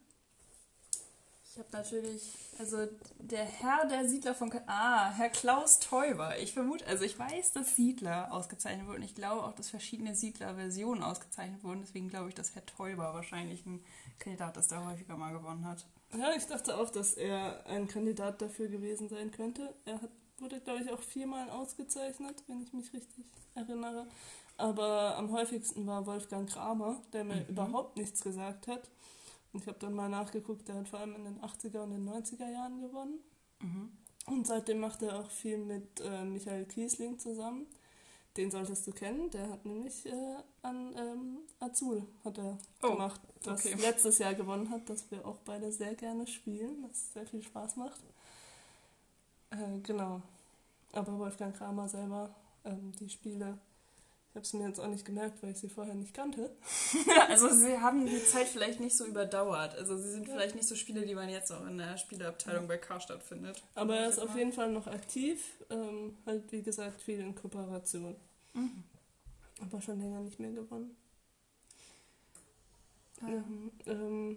Ich 1.50 1.58
habe 1.58 1.68
natürlich, 1.72 2.34
also 2.58 2.86
der 3.18 3.44
Herr 3.44 3.86
der 3.86 4.06
Siedler 4.06 4.34
von, 4.34 4.52
ah, 4.66 5.10
Herr 5.10 5.30
Klaus 5.30 5.80
Teuber. 5.80 6.38
Ich 6.38 6.52
vermute, 6.52 6.86
also 6.86 7.04
ich 7.04 7.18
weiß, 7.18 7.52
dass 7.52 7.74
Siedler 7.74 8.32
ausgezeichnet 8.32 8.86
wurden. 8.86 9.02
Ich 9.02 9.14
glaube 9.14 9.42
auch, 9.42 9.54
dass 9.54 9.70
verschiedene 9.70 10.14
Siedler-Versionen 10.14 11.02
ausgezeichnet 11.02 11.64
wurden. 11.64 11.80
Deswegen 11.80 12.08
glaube 12.08 12.28
ich, 12.28 12.34
dass 12.34 12.54
Herr 12.54 12.66
Teuber 12.66 13.14
wahrscheinlich 13.14 13.64
ein 13.64 13.82
Kandidat 14.18 14.56
ist, 14.58 14.70
der 14.70 14.84
häufiger 14.84 15.16
mal 15.16 15.32
gewonnen 15.32 15.64
hat. 15.64 15.86
Ja, 16.16 16.32
ich 16.36 16.46
dachte 16.46 16.76
auch, 16.76 16.90
dass 16.90 17.14
er 17.14 17.64
ein 17.66 17.88
Kandidat 17.88 18.40
dafür 18.42 18.68
gewesen 18.68 19.08
sein 19.08 19.30
könnte. 19.30 19.74
Er 19.84 20.00
hat, 20.02 20.10
wurde, 20.38 20.60
glaube 20.60 20.82
ich, 20.82 20.90
auch 20.90 21.02
viermal 21.02 21.48
ausgezeichnet, 21.50 22.42
wenn 22.46 22.62
ich 22.62 22.72
mich 22.72 22.92
richtig 22.92 23.24
erinnere. 23.54 24.06
Aber 24.58 25.16
am 25.16 25.32
häufigsten 25.32 25.86
war 25.86 26.04
Wolfgang 26.06 26.48
Kramer, 26.48 27.00
der 27.12 27.24
mir 27.24 27.36
Mhm. 27.36 27.48
überhaupt 27.48 27.96
nichts 27.96 28.20
gesagt 28.20 28.66
hat. 28.68 28.90
Und 29.52 29.62
ich 29.62 29.66
habe 29.68 29.78
dann 29.78 29.94
mal 29.94 30.08
nachgeguckt, 30.10 30.68
der 30.68 30.74
hat 30.76 30.88
vor 30.88 30.98
allem 30.98 31.14
in 31.16 31.24
den 31.24 31.40
80er 31.40 31.82
und 31.84 31.90
den 31.92 32.04
90er 32.04 32.50
Jahren 32.50 32.80
gewonnen. 32.82 33.18
Mhm. 33.60 33.90
Und 34.26 34.46
seitdem 34.46 34.80
macht 34.80 35.00
er 35.02 35.18
auch 35.20 35.30
viel 35.30 35.56
mit 35.58 36.00
äh, 36.00 36.24
Michael 36.24 36.66
Kiesling 36.66 37.18
zusammen. 37.18 37.66
Den 38.36 38.50
solltest 38.50 38.86
du 38.86 38.92
kennen, 38.92 39.30
der 39.30 39.48
hat 39.48 39.64
nämlich 39.64 40.04
äh, 40.06 40.36
an 40.62 40.94
ähm, 40.96 41.38
Azul 41.60 42.06
hat 42.24 42.38
er 42.38 42.58
Oh, 42.82 42.90
gemacht, 42.92 43.20
das 43.42 43.64
okay. 43.64 43.74
letztes 43.80 44.18
Jahr 44.18 44.34
gewonnen 44.34 44.70
hat, 44.70 44.88
das 44.90 45.10
wir 45.10 45.26
auch 45.26 45.38
beide 45.44 45.72
sehr 45.72 45.94
gerne 45.94 46.26
spielen, 46.26 46.82
das 46.86 47.12
sehr 47.14 47.26
viel 47.26 47.42
Spaß 47.42 47.76
macht. 47.76 48.00
Äh, 49.50 49.78
genau. 49.82 50.20
Aber 50.92 51.18
Wolfgang 51.18 51.56
Kramer 51.56 51.88
selber, 51.88 52.34
ähm, 52.64 52.92
die 53.00 53.08
Spiele, 53.08 53.58
Ich 54.30 54.34
habe 54.34 54.44
es 54.44 54.52
mir 54.52 54.68
jetzt 54.68 54.78
auch 54.78 54.88
nicht 54.88 55.04
gemerkt, 55.04 55.42
weil 55.42 55.52
ich 55.52 55.58
sie 55.58 55.68
vorher 55.68 55.94
nicht 55.94 56.12
kannte. 56.12 56.50
also 57.28 57.48
sie 57.48 57.78
haben 57.78 58.06
die 58.06 58.22
Zeit 58.24 58.46
vielleicht 58.46 58.78
nicht 58.78 58.96
so 58.96 59.06
überdauert. 59.06 59.74
Also 59.74 59.96
sie 59.96 60.10
sind 60.10 60.28
ja. 60.28 60.34
vielleicht 60.34 60.54
nicht 60.54 60.68
so 60.68 60.74
Spiele, 60.74 61.06
die 61.06 61.14
man 61.14 61.28
jetzt 61.28 61.50
auch 61.50 61.66
in 61.66 61.78
der 61.78 61.96
Spieleabteilung 61.96 62.64
ja. 62.64 62.68
bei 62.68 62.78
Karstadt 62.78 63.22
findet. 63.22 63.62
Aber 63.74 63.96
er 63.96 64.08
ist 64.08 64.18
auf 64.18 64.36
jeden 64.36 64.52
Fall 64.52 64.70
noch 64.70 64.86
aktiv. 64.86 65.42
Ähm, 65.70 66.16
halt, 66.26 66.52
wie 66.52 66.62
gesagt, 66.62 67.00
viel 67.00 67.20
in 67.20 67.34
Kooperation. 67.34 68.16
Mhm. 68.52 68.84
Aber 69.62 69.80
schon 69.80 69.98
länger 69.98 70.20
nicht 70.20 70.38
mehr 70.38 70.52
gewonnen. 70.52 70.94
Ja. 73.22 73.28
Ähm, 73.28 73.72
ähm, 73.86 74.36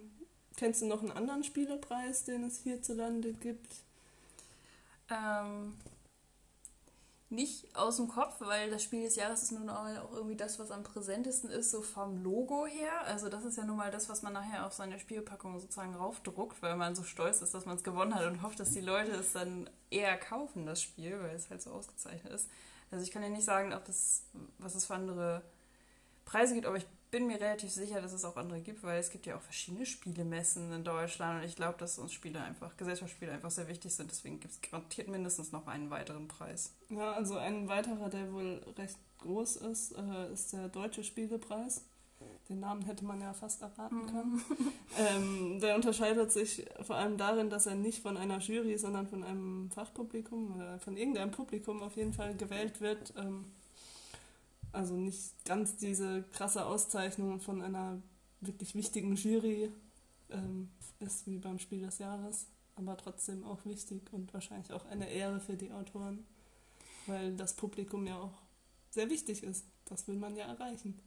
kennst 0.56 0.82
du 0.82 0.86
noch 0.86 1.02
einen 1.02 1.12
anderen 1.12 1.44
Spielepreis, 1.44 2.24
den 2.24 2.44
es 2.44 2.60
hierzulande 2.62 3.34
gibt? 3.34 3.74
Ähm, 5.10 5.74
nicht 7.32 7.74
aus 7.74 7.96
dem 7.96 8.08
Kopf, 8.08 8.36
weil 8.40 8.70
das 8.70 8.82
Spiel 8.82 9.02
des 9.02 9.16
Jahres 9.16 9.42
ist 9.42 9.52
nun 9.52 9.68
auch 9.68 9.86
irgendwie 10.12 10.36
das, 10.36 10.58
was 10.58 10.70
am 10.70 10.84
präsentesten 10.84 11.50
ist, 11.50 11.70
so 11.70 11.82
vom 11.82 12.22
Logo 12.22 12.66
her. 12.66 12.92
Also 13.06 13.28
das 13.28 13.44
ist 13.44 13.56
ja 13.56 13.64
nun 13.64 13.78
mal 13.78 13.90
das, 13.90 14.08
was 14.08 14.22
man 14.22 14.32
nachher 14.32 14.66
auf 14.66 14.72
seine 14.72 14.98
Spielpackung 14.98 15.58
sozusagen 15.58 15.94
raufdruckt, 15.94 16.62
weil 16.62 16.76
man 16.76 16.94
so 16.94 17.02
stolz 17.02 17.42
ist, 17.42 17.54
dass 17.54 17.66
man 17.66 17.76
es 17.76 17.82
gewonnen 17.82 18.14
hat 18.14 18.26
und 18.26 18.42
hofft, 18.42 18.60
dass 18.60 18.70
die 18.70 18.80
Leute 18.80 19.12
es 19.12 19.32
dann 19.32 19.68
eher 19.90 20.16
kaufen, 20.16 20.66
das 20.66 20.82
Spiel, 20.82 21.18
weil 21.20 21.34
es 21.34 21.50
halt 21.50 21.62
so 21.62 21.70
ausgezeichnet 21.70 22.32
ist. 22.32 22.48
Also 22.90 23.04
ich 23.04 23.10
kann 23.10 23.22
ja 23.22 23.30
nicht 23.30 23.44
sagen, 23.44 23.72
ob 23.72 23.84
das, 23.86 24.24
was 24.58 24.74
es 24.74 24.84
für 24.84 24.94
andere 24.94 25.42
Preise 26.24 26.54
gibt, 26.54 26.66
aber 26.66 26.76
ich 26.76 26.86
bin 27.12 27.26
mir 27.26 27.38
relativ 27.38 27.70
sicher, 27.70 28.00
dass 28.00 28.14
es 28.14 28.24
auch 28.24 28.36
andere 28.36 28.60
gibt, 28.60 28.82
weil 28.82 28.98
es 28.98 29.10
gibt 29.10 29.26
ja 29.26 29.36
auch 29.36 29.42
verschiedene 29.42 29.84
Spielemessen 29.84 30.72
in 30.72 30.82
Deutschland 30.82 31.42
und 31.42 31.48
ich 31.48 31.54
glaube, 31.54 31.78
dass 31.78 31.98
uns 31.98 32.12
Spiele 32.12 32.40
einfach, 32.40 32.74
Gesellschaftsspiele 32.78 33.30
einfach 33.30 33.50
sehr 33.50 33.68
wichtig 33.68 33.94
sind. 33.94 34.10
Deswegen 34.10 34.40
gibt 34.40 34.54
es 34.54 34.60
garantiert 34.62 35.08
mindestens 35.08 35.52
noch 35.52 35.66
einen 35.66 35.90
weiteren 35.90 36.26
Preis. 36.26 36.74
Ja, 36.88 37.12
also 37.12 37.36
ein 37.36 37.68
weiterer, 37.68 38.08
der 38.08 38.32
wohl 38.32 38.64
recht 38.78 38.98
groß 39.18 39.56
ist, 39.56 39.92
äh, 39.92 40.32
ist 40.32 40.54
der 40.54 40.68
Deutsche 40.68 41.04
Spielepreis. 41.04 41.84
Den 42.48 42.60
Namen 42.60 42.82
hätte 42.82 43.04
man 43.04 43.20
ja 43.20 43.34
fast 43.34 43.60
erraten 43.60 44.06
können. 44.06 44.32
Mhm. 44.32 44.72
ähm, 44.98 45.60
der 45.60 45.74
unterscheidet 45.74 46.32
sich 46.32 46.64
vor 46.80 46.96
allem 46.96 47.18
darin, 47.18 47.50
dass 47.50 47.66
er 47.66 47.74
nicht 47.74 48.00
von 48.00 48.16
einer 48.16 48.38
Jury, 48.38 48.78
sondern 48.78 49.06
von 49.06 49.22
einem 49.22 49.70
Fachpublikum 49.70 50.56
oder 50.56 50.78
von 50.78 50.96
irgendeinem 50.96 51.30
Publikum 51.30 51.82
auf 51.82 51.96
jeden 51.96 52.14
Fall 52.14 52.34
gewählt 52.36 52.80
wird. 52.80 53.12
Ähm, 53.18 53.44
also 54.72 54.94
nicht 54.94 55.44
ganz 55.44 55.76
diese 55.76 56.22
krasse 56.32 56.66
Auszeichnung 56.66 57.40
von 57.40 57.62
einer 57.62 58.00
wirklich 58.40 58.74
wichtigen 58.74 59.14
Jury 59.14 59.70
ähm, 60.30 60.70
ist 61.00 61.26
wie 61.26 61.38
beim 61.38 61.58
Spiel 61.58 61.82
des 61.82 61.98
Jahres, 61.98 62.46
aber 62.76 62.96
trotzdem 62.96 63.44
auch 63.44 63.64
wichtig 63.64 64.02
und 64.12 64.32
wahrscheinlich 64.32 64.72
auch 64.72 64.84
eine 64.86 65.08
Ehre 65.08 65.40
für 65.40 65.56
die 65.56 65.72
Autoren, 65.72 66.24
weil 67.06 67.36
das 67.36 67.54
Publikum 67.54 68.06
ja 68.06 68.18
auch 68.18 68.34
sehr 68.90 69.10
wichtig 69.10 69.42
ist. 69.42 69.64
Das 69.86 70.08
will 70.08 70.16
man 70.16 70.36
ja 70.36 70.46
erreichen. 70.46 70.98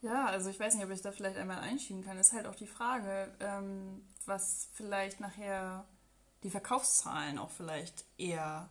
Ja, 0.00 0.26
also 0.26 0.50
ich 0.50 0.60
weiß 0.60 0.74
nicht, 0.74 0.84
ob 0.84 0.90
ich 0.90 1.00
da 1.00 1.12
vielleicht 1.12 1.38
einmal 1.38 1.60
einschieben 1.60 2.04
kann. 2.04 2.18
Ist 2.18 2.34
halt 2.34 2.46
auch 2.46 2.54
die 2.54 2.66
Frage, 2.66 3.34
ähm, 3.40 4.02
was 4.26 4.68
vielleicht 4.74 5.20
nachher 5.20 5.86
die 6.42 6.50
Verkaufszahlen 6.50 7.38
auch 7.38 7.50
vielleicht 7.50 8.04
eher 8.18 8.68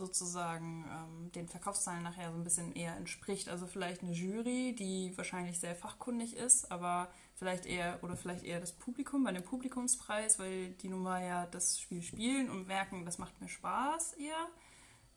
sozusagen 0.00 0.84
ähm, 0.90 1.32
den 1.32 1.48
Verkaufszahlen 1.48 2.02
nachher 2.02 2.32
so 2.32 2.38
ein 2.38 2.42
bisschen 2.42 2.74
eher 2.74 2.96
entspricht. 2.96 3.48
Also 3.48 3.66
vielleicht 3.66 4.02
eine 4.02 4.12
Jury, 4.12 4.74
die 4.76 5.16
wahrscheinlich 5.16 5.60
sehr 5.60 5.76
fachkundig 5.76 6.34
ist, 6.34 6.72
aber 6.72 7.08
vielleicht 7.36 7.66
eher 7.66 8.02
oder 8.02 8.16
vielleicht 8.16 8.44
eher 8.44 8.58
das 8.58 8.72
Publikum 8.72 9.22
bei 9.22 9.32
dem 9.32 9.44
Publikumspreis, 9.44 10.38
weil 10.38 10.70
die 10.72 10.88
nun 10.88 11.02
mal 11.02 11.22
ja 11.22 11.46
das 11.46 11.78
Spiel 11.78 12.02
spielen 12.02 12.50
und 12.50 12.66
merken, 12.66 13.04
das 13.04 13.18
macht 13.18 13.40
mir 13.40 13.48
Spaß 13.48 14.14
eher. 14.14 14.48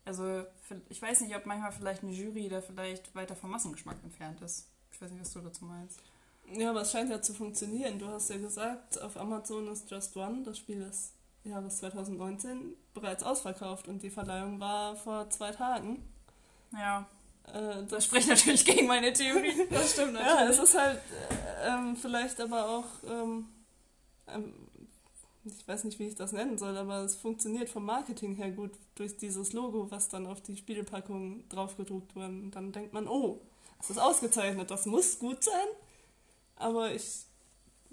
Also 0.04 0.44
ich 0.88 1.00
weiß 1.00 1.22
nicht, 1.22 1.34
ob 1.34 1.46
manchmal 1.46 1.72
vielleicht 1.72 2.02
eine 2.02 2.12
Jury 2.12 2.48
da 2.48 2.60
vielleicht 2.60 3.14
weiter 3.14 3.34
vom 3.34 3.50
Massengeschmack 3.50 3.96
entfernt 4.04 4.40
ist. 4.42 4.68
Ich 4.92 5.00
weiß 5.00 5.10
nicht, 5.10 5.20
was 5.20 5.32
du 5.32 5.40
dazu 5.40 5.64
meinst. 5.64 6.00
Ja, 6.52 6.70
aber 6.70 6.82
es 6.82 6.92
scheint 6.92 7.10
ja 7.10 7.22
zu 7.22 7.32
funktionieren. 7.32 7.98
Du 7.98 8.06
hast 8.06 8.28
ja 8.28 8.36
gesagt, 8.36 9.00
auf 9.00 9.16
Amazon 9.16 9.68
ist 9.68 9.90
Just 9.90 10.16
One, 10.16 10.42
das 10.42 10.58
Spiel 10.58 10.82
ist 10.82 11.14
Jahres 11.44 11.78
2019 11.78 12.74
bereits 12.94 13.22
ausverkauft 13.22 13.88
und 13.88 14.02
die 14.02 14.10
Verleihung 14.10 14.60
war 14.60 14.96
vor 14.96 15.28
zwei 15.30 15.50
Tagen. 15.52 16.02
Ja. 16.72 17.06
Äh, 17.52 17.84
das, 17.88 18.06
spricht 18.06 18.28
natürlich 18.28 18.64
gegen 18.64 18.86
meine 18.86 19.12
Theorie. 19.12 19.66
Das 19.70 19.92
stimmt 19.92 20.14
natürlich. 20.14 20.34
Ja, 20.34 20.48
es 20.48 20.58
ist 20.58 20.78
halt 20.78 20.98
äh, 20.98 21.68
ähm, 21.68 21.96
vielleicht 21.96 22.40
aber 22.40 22.68
auch, 22.68 22.86
ähm, 23.08 23.46
ähm, 24.26 24.54
ich 25.44 25.68
weiß 25.68 25.84
nicht, 25.84 25.98
wie 25.98 26.06
ich 26.08 26.14
das 26.14 26.32
nennen 26.32 26.56
soll, 26.56 26.76
aber 26.76 27.00
es 27.00 27.16
funktioniert 27.16 27.68
vom 27.68 27.84
Marketing 27.84 28.34
her 28.36 28.50
gut 28.50 28.72
durch 28.94 29.16
dieses 29.18 29.52
Logo, 29.52 29.90
was 29.90 30.08
dann 30.08 30.26
auf 30.26 30.40
die 30.40 30.56
Spielpackung 30.56 31.46
draufgedruckt 31.50 32.16
wurde. 32.16 32.28
Und 32.28 32.52
dann 32.52 32.72
denkt 32.72 32.94
man, 32.94 33.06
oh, 33.06 33.42
es 33.78 33.90
ist 33.90 33.98
ausgezeichnet, 33.98 34.70
das 34.70 34.86
muss 34.86 35.18
gut 35.18 35.44
sein. 35.44 35.66
Aber 36.56 36.94
ich 36.94 37.26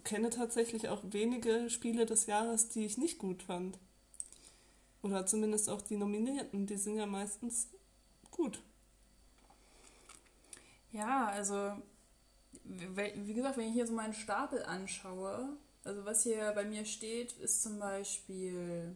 kenne 0.04 0.30
tatsächlich 0.30 0.90
auch 0.90 1.02
wenige 1.04 1.70
Spiele 1.70 2.06
des 2.06 2.26
Jahres, 2.26 2.70
die 2.70 2.86
ich 2.86 2.98
nicht 2.98 3.18
gut 3.18 3.44
fand. 3.44 3.78
Oder 5.02 5.26
zumindest 5.26 5.70
auch 5.70 5.82
die 5.82 5.98
Nominierten, 5.98 6.68
die 6.68 6.78
sind 6.78 6.98
ja 6.98 7.06
meistens 7.06 7.70
gut. 8.30 8.62
Ja, 10.92 11.28
also 11.28 11.74
wie 12.64 13.34
gesagt, 13.34 13.58
wenn 13.58 13.68
ich 13.68 13.74
hier 13.74 13.88
so 13.88 13.94
meinen 13.94 14.14
Stapel 14.14 14.64
anschaue, 14.64 15.58
also 15.84 16.06
was 16.06 16.24
hier 16.24 16.52
bei 16.52 16.64
mir 16.64 16.86
steht, 16.86 17.34
ist 17.34 17.64
zum 17.64 17.80
Beispiel 17.80 18.96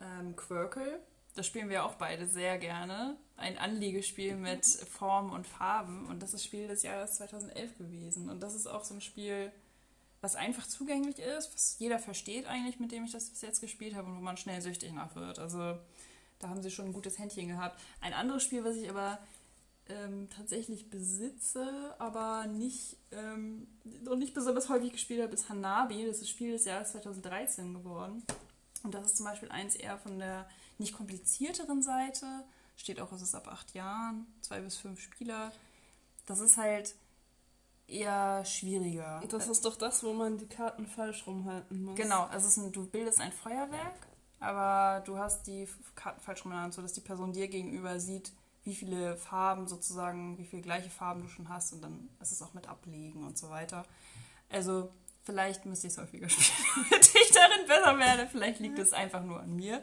ähm, 0.00 0.36
Quirkel. 0.36 1.00
Das 1.34 1.46
spielen 1.46 1.68
wir 1.68 1.84
auch 1.84 1.94
beide 1.94 2.26
sehr 2.26 2.58
gerne. 2.58 3.16
Ein 3.36 3.58
Anliegespiel 3.58 4.36
mit 4.36 4.64
Formen 4.64 5.30
und 5.30 5.46
Farben. 5.46 6.06
Und 6.06 6.22
das 6.22 6.34
ist 6.34 6.44
Spiel 6.44 6.68
des 6.68 6.82
Jahres 6.82 7.16
2011 7.16 7.76
gewesen. 7.76 8.30
Und 8.30 8.40
das 8.40 8.54
ist 8.54 8.66
auch 8.66 8.84
so 8.84 8.94
ein 8.94 9.00
Spiel, 9.00 9.52
was 10.26 10.34
einfach 10.34 10.66
zugänglich 10.66 11.20
ist, 11.20 11.54
was 11.54 11.76
jeder 11.78 12.00
versteht 12.00 12.46
eigentlich, 12.46 12.80
mit 12.80 12.90
dem 12.90 13.04
ich 13.04 13.12
das 13.12 13.30
bis 13.30 13.42
jetzt 13.42 13.60
gespielt 13.60 13.94
habe 13.94 14.08
und 14.08 14.16
wo 14.16 14.20
man 14.20 14.36
schnell 14.36 14.60
süchtig 14.60 14.92
nach 14.92 15.14
wird. 15.14 15.38
Also 15.38 15.78
da 16.40 16.48
haben 16.48 16.62
sie 16.64 16.70
schon 16.72 16.86
ein 16.86 16.92
gutes 16.92 17.20
Händchen 17.20 17.46
gehabt. 17.46 17.80
Ein 18.00 18.12
anderes 18.12 18.42
Spiel, 18.42 18.64
was 18.64 18.74
ich 18.74 18.90
aber 18.90 19.20
ähm, 19.88 20.28
tatsächlich 20.28 20.90
besitze, 20.90 21.94
aber 22.00 22.48
nicht, 22.48 22.96
ähm, 23.12 23.68
nicht 23.84 24.34
besonders 24.34 24.68
häufig 24.68 24.90
gespielt 24.90 25.22
habe, 25.22 25.32
ist 25.32 25.48
Hanabi. 25.48 26.04
Das 26.04 26.16
ist 26.16 26.22
das 26.22 26.30
Spiel 26.30 26.50
des 26.50 26.64
Jahres 26.64 26.90
2013 26.90 27.72
geworden. 27.72 28.24
Und 28.82 28.94
das 28.96 29.06
ist 29.06 29.18
zum 29.18 29.26
Beispiel 29.26 29.52
eins 29.52 29.76
eher 29.76 29.96
von 29.96 30.18
der 30.18 30.48
nicht 30.78 30.92
komplizierteren 30.92 31.84
Seite. 31.84 32.26
Steht 32.76 32.98
auch, 32.98 33.12
es 33.12 33.22
ist 33.22 33.36
ab 33.36 33.46
acht 33.46 33.74
Jahren, 33.74 34.26
zwei 34.40 34.60
bis 34.60 34.76
fünf 34.76 35.00
Spieler. 35.00 35.52
Das 36.26 36.40
ist 36.40 36.56
halt 36.56 36.96
eher 37.88 38.44
schwieriger. 38.44 39.22
Das 39.28 39.48
ist 39.48 39.64
doch 39.64 39.76
das, 39.76 40.02
wo 40.02 40.12
man 40.12 40.38
die 40.38 40.48
Karten 40.48 40.86
falsch 40.86 41.26
rumhalten 41.26 41.84
muss. 41.84 41.96
Genau, 41.96 42.24
also 42.24 42.60
ein, 42.60 42.72
du 42.72 42.86
bildest 42.86 43.20
ein 43.20 43.32
Feuerwerk, 43.32 44.08
aber 44.40 45.04
du 45.04 45.18
hast 45.18 45.46
die 45.46 45.68
Karten 45.94 46.20
falsch 46.20 46.44
rumgehalten, 46.44 46.72
sodass 46.72 46.92
die 46.92 47.00
Person 47.00 47.32
dir 47.32 47.48
gegenüber 47.48 48.00
sieht, 48.00 48.32
wie 48.64 48.74
viele 48.74 49.16
Farben 49.16 49.68
sozusagen, 49.68 50.36
wie 50.38 50.44
viele 50.44 50.62
gleiche 50.62 50.90
Farben 50.90 51.22
du 51.22 51.28
schon 51.28 51.48
hast 51.48 51.72
und 51.72 51.82
dann 51.82 52.08
ist 52.20 52.32
es 52.32 52.42
auch 52.42 52.52
mit 52.52 52.68
Ablegen 52.68 53.24
und 53.24 53.38
so 53.38 53.48
weiter. 53.50 53.84
Also 54.50 54.90
vielleicht 55.22 55.66
müsste 55.66 55.86
ich 55.86 55.92
es 55.92 55.98
häufiger 55.98 56.28
spielen, 56.30 56.86
damit 56.90 57.14
ich 57.14 57.32
darin 57.32 57.66
besser 57.66 57.98
werde. 57.98 58.28
Vielleicht 58.28 58.58
liegt 58.60 58.78
es 58.78 58.92
einfach 58.92 59.22
nur 59.22 59.40
an 59.40 59.54
mir. 59.54 59.82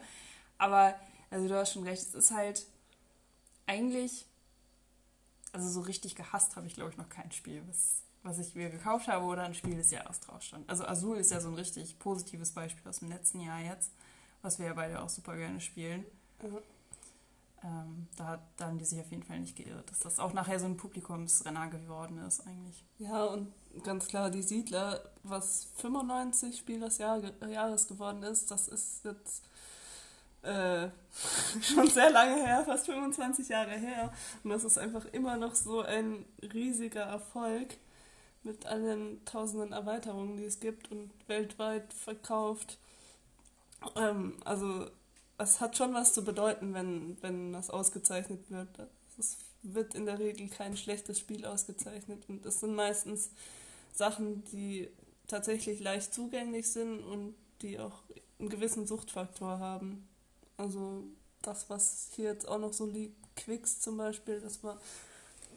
Aber 0.57 0.95
also 1.29 1.47
du 1.47 1.55
hast 1.57 1.73
schon 1.73 1.83
recht, 1.83 2.01
es 2.01 2.13
ist 2.13 2.31
halt 2.31 2.65
eigentlich 3.65 4.25
also 5.53 5.69
so 5.69 5.81
richtig 5.81 6.15
gehasst 6.15 6.55
habe 6.55 6.67
ich, 6.67 6.73
glaube 6.73 6.91
ich, 6.91 6.97
noch 6.97 7.09
kein 7.09 7.31
Spiel, 7.31 7.63
was, 7.67 8.03
was 8.23 8.39
ich 8.39 8.55
mir 8.55 8.69
gekauft 8.69 9.07
habe 9.07 9.25
oder 9.25 9.43
ein 9.43 9.53
Spiel 9.53 9.75
des 9.75 9.91
Jahres 9.91 10.19
drauf 10.19 10.41
stand. 10.41 10.69
Also 10.69 10.85
Azul 10.85 11.17
ist 11.17 11.31
ja 11.31 11.39
so 11.39 11.49
ein 11.49 11.55
richtig 11.55 11.97
positives 11.99 12.51
Beispiel 12.51 12.87
aus 12.89 12.99
dem 12.99 13.09
letzten 13.09 13.39
Jahr 13.39 13.59
jetzt, 13.59 13.91
was 14.41 14.59
wir 14.59 14.65
ja 14.65 14.73
beide 14.73 15.01
auch 15.01 15.09
super 15.09 15.37
gerne 15.37 15.61
spielen. 15.61 16.05
Mhm. 16.41 16.57
Ähm, 17.63 18.07
da, 18.17 18.41
da 18.57 18.67
haben 18.67 18.77
die 18.77 18.83
sich 18.83 18.99
auf 18.99 19.09
jeden 19.09 19.23
Fall 19.23 19.39
nicht 19.39 19.55
geirrt, 19.55 19.89
dass 19.89 19.99
das 19.99 20.19
auch 20.19 20.33
nachher 20.33 20.59
so 20.59 20.65
ein 20.65 20.75
Publikumsrenner 20.75 21.67
geworden 21.69 22.17
ist 22.17 22.45
eigentlich. 22.45 22.83
Ja, 22.97 23.23
und 23.23 23.53
ganz 23.83 24.07
klar, 24.07 24.29
die 24.29 24.41
Siedler, 24.41 25.01
was 25.23 25.69
95 25.77 26.57
Spiel 26.57 26.81
des 26.81 26.97
Jahr, 26.97 27.21
Jahres 27.47 27.87
geworden 27.87 28.23
ist, 28.23 28.51
das 28.51 28.67
ist 28.67 29.05
jetzt 29.05 29.45
äh, 30.43 30.89
schon 31.61 31.87
sehr 31.87 32.11
lange 32.11 32.35
her, 32.35 32.63
fast 32.65 32.85
25 32.85 33.49
Jahre 33.49 33.71
her. 33.71 34.13
Und 34.43 34.51
das 34.51 34.63
ist 34.63 34.77
einfach 34.77 35.05
immer 35.11 35.37
noch 35.37 35.55
so 35.55 35.81
ein 35.81 36.25
riesiger 36.53 37.03
Erfolg 37.03 37.77
mit 38.43 38.65
allen 38.65 39.23
tausenden 39.25 39.71
Erweiterungen, 39.71 40.37
die 40.37 40.45
es 40.45 40.59
gibt 40.59 40.91
und 40.91 41.11
weltweit 41.27 41.93
verkauft. 41.93 42.77
Ähm, 43.95 44.37
also 44.43 44.87
es 45.37 45.61
hat 45.61 45.77
schon 45.77 45.93
was 45.93 46.13
zu 46.13 46.23
bedeuten, 46.23 46.73
wenn, 46.73 47.17
wenn 47.21 47.53
das 47.53 47.69
ausgezeichnet 47.69 48.51
wird. 48.51 48.69
Es 49.17 49.37
wird 49.61 49.95
in 49.95 50.05
der 50.05 50.19
Regel 50.19 50.49
kein 50.49 50.75
schlechtes 50.75 51.19
Spiel 51.19 51.45
ausgezeichnet 51.45 52.23
und 52.27 52.45
es 52.45 52.59
sind 52.59 52.75
meistens 52.75 53.31
Sachen, 53.93 54.43
die 54.45 54.89
tatsächlich 55.27 55.79
leicht 55.79 56.13
zugänglich 56.13 56.69
sind 56.69 56.99
und 57.01 57.35
die 57.61 57.79
auch 57.79 58.03
einen 58.39 58.49
gewissen 58.49 58.85
Suchtfaktor 58.85 59.59
haben. 59.59 60.07
Also 60.57 61.03
das, 61.41 61.69
was 61.69 62.09
hier 62.15 62.31
jetzt 62.31 62.47
auch 62.47 62.59
noch 62.59 62.73
so 62.73 62.85
liegt, 62.85 63.15
Quicks 63.35 63.79
zum 63.79 63.97
Beispiel, 63.97 64.39
das 64.39 64.63
war, 64.63 64.79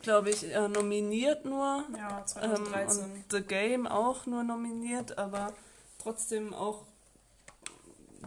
glaube 0.00 0.30
ich, 0.30 0.44
äh, 0.44 0.68
nominiert 0.68 1.44
nur. 1.44 1.84
Ja, 1.96 2.24
2013. 2.24 3.04
Ähm, 3.04 3.10
und 3.12 3.24
The 3.30 3.42
Game 3.42 3.86
auch 3.86 4.26
nur 4.26 4.42
nominiert, 4.42 5.18
aber 5.18 5.52
trotzdem 5.98 6.54
auch 6.54 6.84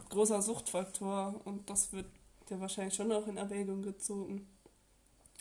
großer 0.08 0.42
Suchtfaktor 0.42 1.40
und 1.44 1.68
das 1.70 1.92
wird 1.92 2.06
ja 2.48 2.60
wahrscheinlich 2.60 2.94
schon 2.94 3.12
auch 3.12 3.26
in 3.26 3.36
Erwägung 3.36 3.82
gezogen. 3.82 4.46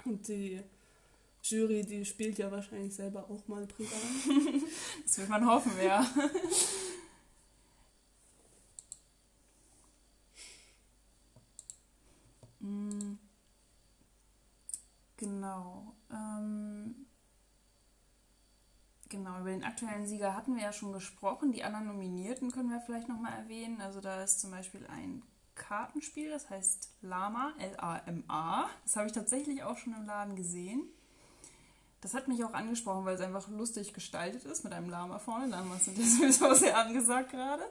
Und 0.05 0.27
die 0.27 0.61
Jury, 1.43 1.83
die 1.83 2.05
spielt 2.05 2.37
ja 2.37 2.51
wahrscheinlich 2.51 2.93
selber 2.93 3.25
auch 3.29 3.47
mal 3.47 3.65
privat. 3.65 3.91
das 5.03 5.17
will 5.17 5.27
man 5.27 5.45
hoffen, 5.45 5.71
ja. 5.83 6.05
Mm. 12.69 13.17
Genau. 15.17 15.95
Ähm, 16.11 17.07
genau, 19.09 19.39
über 19.41 19.49
den 19.49 19.63
aktuellen 19.63 20.07
Sieger 20.07 20.35
hatten 20.35 20.55
wir 20.55 20.63
ja 20.63 20.73
schon 20.73 20.93
gesprochen. 20.93 21.51
Die 21.51 21.63
anderen 21.63 21.87
Nominierten 21.87 22.51
können 22.51 22.69
wir 22.69 22.79
vielleicht 22.79 23.09
nochmal 23.09 23.33
erwähnen. 23.33 23.81
Also 23.81 23.99
da 23.99 24.23
ist 24.23 24.39
zum 24.39 24.51
Beispiel 24.51 24.87
ein 24.87 25.23
Kartenspiel, 25.55 26.29
das 26.29 26.49
heißt 26.49 26.89
Lama, 27.01 27.53
L-A-M-A. 27.59 28.69
Das 28.83 28.95
habe 28.95 29.07
ich 29.07 29.13
tatsächlich 29.13 29.63
auch 29.63 29.77
schon 29.77 29.93
im 29.93 30.05
Laden 30.05 30.35
gesehen. 30.35 30.87
Das 32.01 32.13
hat 32.13 32.29
mich 32.29 32.43
auch 32.45 32.53
angesprochen, 32.53 33.03
weil 33.05 33.15
es 33.15 33.21
einfach 33.21 33.47
lustig 33.49 33.93
gestaltet 33.93 34.45
ist 34.45 34.63
mit 34.63 34.71
einem 34.71 34.89
Lama 34.89 35.19
vorne. 35.19 35.47
Lamas 35.47 35.85
sind 35.85 35.97
ja 35.97 36.05
sowieso 36.31 36.53
sehr 36.53 36.77
angesagt 36.77 37.31
gerade. 37.31 37.63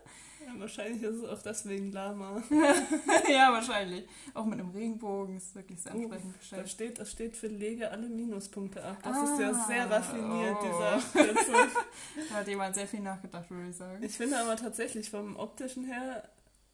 Ja, 0.46 0.60
wahrscheinlich 0.60 1.02
ist 1.02 1.16
es 1.16 1.24
auch 1.24 1.42
deswegen 1.42 1.92
Lama. 1.92 2.42
ja, 3.28 3.52
wahrscheinlich. 3.52 4.06
Auch 4.34 4.44
mit 4.44 4.60
einem 4.60 4.70
Regenbogen 4.70 5.36
ist 5.36 5.54
wirklich 5.54 5.80
sehr 5.80 5.92
ansprechend 5.92 6.34
oh, 6.34 6.38
gestellt. 6.38 6.62
Da 6.62 6.68
steht, 6.68 6.98
das 7.00 7.10
steht 7.10 7.36
für 7.36 7.48
lege 7.48 7.90
alle 7.90 8.08
Minuspunkte 8.08 8.84
ab. 8.84 8.98
Das 9.02 9.16
ah, 9.16 9.24
ist 9.24 9.40
ja 9.40 9.54
sehr 9.66 9.90
raffiniert, 9.90 10.56
oh. 10.60 10.64
dieser 10.64 11.24
Da 12.30 12.34
hat 12.36 12.48
jemand 12.48 12.74
sehr 12.74 12.86
viel 12.86 13.00
nachgedacht, 13.00 13.50
würde 13.50 13.70
ich 13.70 13.76
sagen. 13.76 14.02
Ich 14.02 14.16
finde 14.16 14.38
aber 14.38 14.56
tatsächlich 14.56 15.10
vom 15.10 15.36
optischen 15.36 15.84
her 15.84 16.28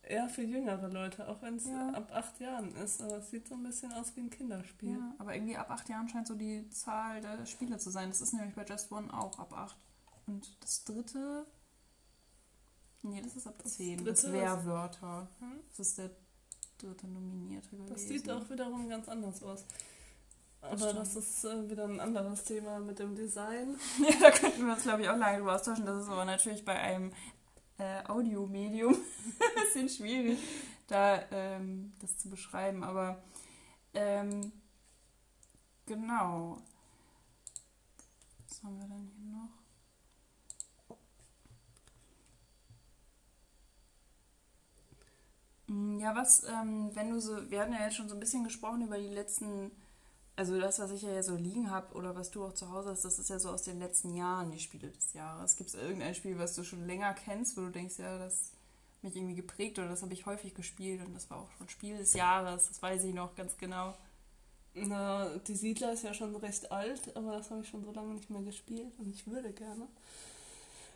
eher 0.08 0.28
für 0.28 0.42
jüngere 0.42 0.88
Leute, 0.88 1.28
auch 1.28 1.42
wenn 1.42 1.56
es 1.56 1.66
ja. 1.66 1.90
ab 1.90 2.10
acht 2.12 2.40
Jahren 2.40 2.74
ist. 2.76 3.02
Aber 3.02 3.18
es 3.18 3.30
sieht 3.30 3.48
so 3.48 3.54
ein 3.54 3.62
bisschen 3.62 3.92
aus 3.92 4.14
wie 4.16 4.20
ein 4.20 4.30
Kinderspiel. 4.30 4.92
Ja, 4.92 5.14
aber 5.18 5.34
irgendwie 5.34 5.56
ab 5.56 5.70
acht 5.70 5.88
Jahren 5.88 6.08
scheint 6.08 6.26
so 6.26 6.34
die 6.34 6.68
Zahl 6.70 7.20
der 7.20 7.46
Spiele 7.46 7.78
zu 7.78 7.90
sein. 7.90 8.08
Das 8.08 8.20
ist 8.20 8.32
nämlich 8.32 8.54
bei 8.54 8.64
Just 8.64 8.90
One 8.92 9.12
auch 9.12 9.38
ab 9.38 9.52
acht. 9.52 9.76
Und 10.26 10.56
das 10.62 10.84
dritte. 10.84 11.46
Nee, 13.02 13.20
das 13.20 13.36
ist 13.36 13.46
ab 13.46 13.62
zehn. 13.64 14.04
Das, 14.04 14.22
das 14.22 14.32
Wehrwörter. 14.32 15.28
Hm? 15.40 15.60
Das 15.68 15.88
ist 15.88 15.98
der 15.98 16.10
dritte 16.78 17.06
Nominierte 17.06 17.70
gewesen. 17.70 17.92
Das 17.92 18.08
sieht 18.08 18.30
auch 18.30 18.48
wiederum 18.48 18.88
ganz 18.88 19.08
anders 19.08 19.42
aus. 19.42 19.64
Aber 20.70 20.94
das, 20.94 21.14
das 21.14 21.16
ist 21.16 21.44
äh, 21.44 21.70
wieder 21.70 21.84
ein 21.84 22.00
anderes 22.00 22.44
Thema 22.44 22.78
mit 22.78 22.98
dem 22.98 23.14
Design. 23.14 23.76
ja, 23.98 24.14
da 24.20 24.30
könnten 24.30 24.64
wir 24.64 24.72
uns, 24.72 24.82
glaube 24.82 25.02
ich, 25.02 25.08
auch 25.08 25.16
lange 25.16 25.38
drüber 25.38 25.54
austauschen. 25.54 25.84
Das 25.84 26.02
ist 26.02 26.08
aber 26.08 26.24
natürlich 26.24 26.64
bei 26.64 26.74
einem 26.74 27.12
äh, 27.78 28.04
Audiomedium 28.08 28.94
ein 28.94 29.62
bisschen 29.62 29.88
schwierig, 29.88 30.38
da 30.86 31.22
ähm, 31.30 31.92
das 32.00 32.18
zu 32.18 32.30
beschreiben. 32.30 32.84
Aber 32.84 33.22
ähm, 33.94 34.52
genau. 35.86 36.58
Was 38.48 38.62
haben 38.62 38.78
wir 38.78 38.88
denn 38.88 39.10
hier 39.16 39.30
noch? 39.32 39.64
Hm, 45.68 45.98
ja, 45.98 46.14
was, 46.14 46.44
ähm, 46.44 46.90
wenn 46.94 47.10
du 47.10 47.20
so, 47.20 47.50
wir 47.50 47.60
hatten 47.60 47.72
ja 47.72 47.84
jetzt 47.84 47.96
schon 47.96 48.08
so 48.08 48.14
ein 48.14 48.20
bisschen 48.20 48.44
gesprochen 48.44 48.82
über 48.82 48.98
die 48.98 49.08
letzten 49.08 49.70
also 50.36 50.58
das, 50.60 50.78
was 50.80 50.90
ich 50.90 51.02
ja 51.02 51.22
so 51.22 51.36
liegen 51.36 51.70
habe 51.70 51.94
oder 51.94 52.16
was 52.16 52.30
du 52.30 52.44
auch 52.44 52.54
zu 52.54 52.70
Hause 52.70 52.90
hast, 52.90 53.04
das 53.04 53.18
ist 53.18 53.30
ja 53.30 53.38
so 53.38 53.50
aus 53.50 53.62
den 53.62 53.78
letzten 53.78 54.14
Jahren 54.14 54.50
die 54.50 54.58
Spiele 54.58 54.88
des 54.88 55.12
Jahres. 55.12 55.56
Gibt 55.56 55.70
es 55.70 55.74
irgendein 55.76 56.14
Spiel, 56.14 56.38
was 56.38 56.54
du 56.54 56.64
schon 56.64 56.86
länger 56.86 57.14
kennst, 57.14 57.56
wo 57.56 57.62
du 57.62 57.70
denkst, 57.70 57.98
ja, 57.98 58.18
das 58.18 58.50
mich 59.02 59.14
irgendwie 59.14 59.34
geprägt 59.36 59.78
oder 59.78 59.88
das 59.88 60.02
habe 60.02 60.14
ich 60.14 60.26
häufig 60.26 60.54
gespielt 60.54 61.04
und 61.06 61.14
das 61.14 61.30
war 61.30 61.38
auch 61.38 61.50
schon 61.58 61.68
Spiel 61.68 61.98
des 61.98 62.14
Jahres, 62.14 62.68
das 62.68 62.82
weiß 62.82 63.04
ich 63.04 63.14
noch 63.14 63.34
ganz 63.36 63.56
genau. 63.56 63.94
Na, 64.74 65.28
die 65.46 65.54
Siedler 65.54 65.92
ist 65.92 66.02
ja 66.02 66.12
schon 66.12 66.34
recht 66.36 66.72
alt, 66.72 67.14
aber 67.16 67.32
das 67.36 67.50
habe 67.50 67.60
ich 67.60 67.68
schon 67.68 67.84
so 67.84 67.92
lange 67.92 68.14
nicht 68.14 68.28
mehr 68.28 68.42
gespielt 68.42 68.92
und 68.98 69.14
ich 69.14 69.26
würde 69.26 69.52
gerne. 69.52 69.86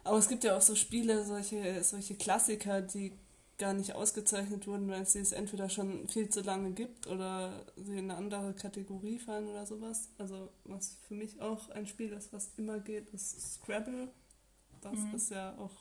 Aber 0.03 0.19
es 0.19 0.29
gibt 0.29 0.43
ja 0.43 0.57
auch 0.57 0.63
so 0.63 0.75
Spiele, 0.75 1.25
solche, 1.25 1.85
solche 1.85 2.17
Klassiker, 2.17 2.81
die 2.81 3.13
gar 3.59 3.75
nicht 3.75 3.95
ausgezeichnet 3.95 4.67
wurden, 4.67 4.89
weil 4.89 5.03
es 5.03 5.13
sie 5.13 5.19
es 5.19 5.33
entweder 5.33 5.69
schon 5.69 6.07
viel 6.09 6.29
zu 6.29 6.41
lange 6.41 6.71
gibt 6.71 7.09
oder 7.09 7.67
sie 7.77 7.99
in 7.99 8.11
eine 8.11 8.17
andere 8.17 8.55
Kategorie 8.55 9.19
fallen 9.19 9.49
oder 9.49 9.67
sowas. 9.67 10.09
Also 10.17 10.49
was 10.65 10.97
für 11.09 11.15
mich 11.15 11.41
auch 11.41 11.69
ein 11.71 11.87
Spiel 11.87 12.13
ist, 12.13 12.33
was 12.33 12.53
immer 12.57 12.79
geht, 12.79 13.11
ist 13.11 13.55
Scrabble. 13.55 14.09
Das 14.81 14.97
mhm. 14.97 15.15
ist 15.15 15.31
ja 15.31 15.57
auch 15.59 15.73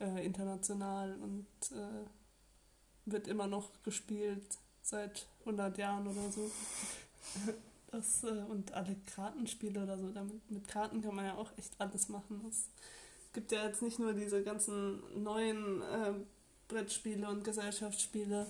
äh, 0.00 0.24
international 0.24 1.16
und 1.16 1.46
äh, 1.72 2.06
wird 3.06 3.26
immer 3.26 3.46
noch 3.46 3.70
gespielt 3.82 4.58
seit 4.82 5.26
100 5.40 5.78
Jahren 5.78 6.06
oder 6.06 6.30
so. 6.30 6.50
Das, 7.92 8.24
äh, 8.24 8.42
und 8.48 8.72
alle 8.74 8.96
Kartenspiele 9.14 9.84
oder 9.84 9.96
so, 9.96 10.10
damit, 10.10 10.50
mit 10.50 10.66
Karten 10.66 11.02
kann 11.02 11.14
man 11.14 11.24
ja 11.24 11.36
auch 11.36 11.56
echt 11.56 11.72
alles 11.78 12.08
machen. 12.08 12.44
Es 12.50 12.68
gibt 13.32 13.52
ja 13.52 13.64
jetzt 13.64 13.80
nicht 13.80 14.00
nur 14.00 14.12
diese 14.12 14.42
ganzen 14.42 15.22
neuen 15.22 15.82
äh, 15.82 16.12
Brettspiele 16.68 17.28
und 17.28 17.44
Gesellschaftsspiele, 17.44 18.46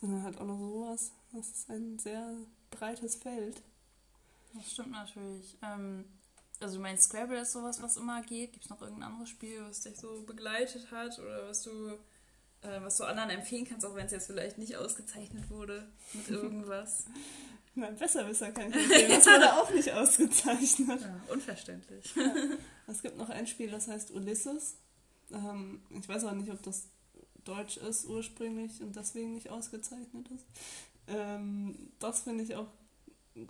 sondern 0.00 0.22
halt 0.22 0.38
auch 0.38 0.46
noch 0.46 0.58
sowas. 0.58 1.12
Das 1.32 1.48
ist 1.48 1.70
ein 1.70 1.98
sehr 1.98 2.36
breites 2.70 3.16
Feld. 3.16 3.62
Das 4.54 4.72
stimmt 4.72 4.92
natürlich. 4.92 5.56
Ähm, 5.62 6.04
also 6.60 6.76
du 6.76 6.82
meinst, 6.82 7.04
Scrabble 7.04 7.40
ist 7.40 7.52
sowas, 7.52 7.82
was 7.82 7.96
immer 7.96 8.22
geht. 8.22 8.52
Gibt 8.52 8.64
es 8.64 8.70
noch 8.70 8.80
irgendein 8.80 9.10
anderes 9.10 9.28
Spiel, 9.28 9.62
was 9.68 9.80
dich 9.82 9.96
so 9.96 10.22
begleitet 10.22 10.90
hat 10.90 11.18
oder 11.18 11.48
was 11.48 11.62
du, 11.62 11.90
äh, 12.62 12.80
was 12.80 12.96
du 12.96 13.04
anderen 13.04 13.30
empfehlen 13.30 13.66
kannst, 13.68 13.84
auch 13.84 13.94
wenn 13.94 14.06
es 14.06 14.12
jetzt 14.12 14.26
vielleicht 14.26 14.58
nicht 14.58 14.76
ausgezeichnet 14.76 15.50
wurde 15.50 15.88
mit 16.12 16.28
irgendwas? 16.30 17.06
Nein, 17.74 17.96
Besserwisser 17.96 18.52
kann 18.52 18.68
ich 18.70 18.76
empfehlen. 18.76 19.10
Das 19.10 19.26
wurde 19.26 19.52
auch 19.54 19.70
nicht 19.70 19.92
ausgezeichnet. 19.92 21.00
Ja, 21.00 21.20
unverständlich. 21.32 22.14
Ja. 22.16 22.34
Es 22.86 23.00
gibt 23.00 23.16
noch 23.16 23.30
ein 23.30 23.46
Spiel, 23.46 23.70
das 23.70 23.88
heißt 23.88 24.10
Ulysses. 24.10 24.76
Ähm, 25.32 25.82
ich 25.90 26.08
weiß 26.08 26.24
auch 26.24 26.32
nicht, 26.32 26.50
ob 26.50 26.62
das 26.62 26.88
deutsch 27.44 27.76
ist 27.76 28.06
ursprünglich 28.06 28.80
und 28.80 28.96
deswegen 28.96 29.34
nicht 29.34 29.50
ausgezeichnet 29.50 30.28
ist. 30.28 30.46
Ähm, 31.06 31.92
das 31.98 32.22
finde 32.22 32.44
ich 32.44 32.56
auch 32.56 32.68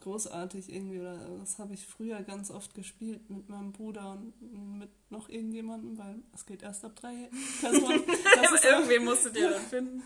großartig 0.00 0.72
irgendwie, 0.72 0.98
oder 0.98 1.18
das 1.40 1.58
habe 1.58 1.74
ich 1.74 1.86
früher 1.86 2.22
ganz 2.22 2.50
oft 2.50 2.74
gespielt 2.74 3.28
mit 3.28 3.48
meinem 3.50 3.72
Bruder 3.72 4.12
und 4.12 4.78
mit 4.78 4.88
noch 5.10 5.28
irgendjemandem, 5.28 5.98
weil 5.98 6.22
es 6.34 6.46
geht 6.46 6.62
erst 6.62 6.84
ab 6.84 6.96
drei 6.96 7.28
Personen. 7.60 8.02
Irgendwie 8.64 8.98
musst 8.98 9.26
du 9.26 9.30
dir 9.30 9.50
dann 9.50 9.62
finden. 9.62 10.02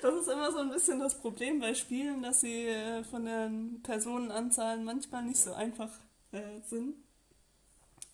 Das 0.00 0.14
ist 0.14 0.28
immer 0.28 0.50
so 0.50 0.58
ein 0.58 0.70
bisschen 0.70 0.98
das 0.98 1.18
Problem 1.20 1.60
bei 1.60 1.74
Spielen, 1.74 2.22
dass 2.22 2.40
sie 2.40 2.66
äh, 2.66 3.04
von 3.04 3.26
den 3.26 3.82
Personenanzahlen 3.82 4.84
manchmal 4.84 5.24
nicht 5.24 5.40
so 5.40 5.52
einfach 5.52 5.90
äh, 6.32 6.60
sind. 6.66 6.94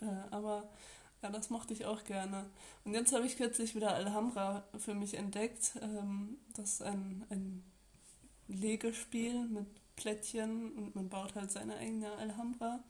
Äh, 0.01 0.07
aber 0.33 0.69
ja, 1.25 1.31
das 1.31 1.49
mochte 1.49 1.73
ich 1.73 1.87
auch 1.87 2.05
gerne. 2.05 2.45
Und 2.85 2.93
jetzt 2.93 3.13
habe 3.15 3.27
ich 3.27 3.39
kürzlich 3.39 3.75
wieder 3.75 3.95
Alhambra 3.95 4.63
für 4.79 4.95
mich 4.95 5.15
entdeckt. 5.15 5.73
Ähm, 5.81 6.37
das 6.55 6.75
ist 6.75 6.83
ein, 6.83 7.25
ein 7.31 7.65
Legespiel 8.47 9.47
mit 9.49 9.67
Plättchen 9.97 10.73
und 10.73 10.95
man 10.95 11.09
baut 11.09 11.35
halt 11.35 11.51
seine 11.51 11.77
eigene 11.77 12.13
Alhambra. 12.13 12.81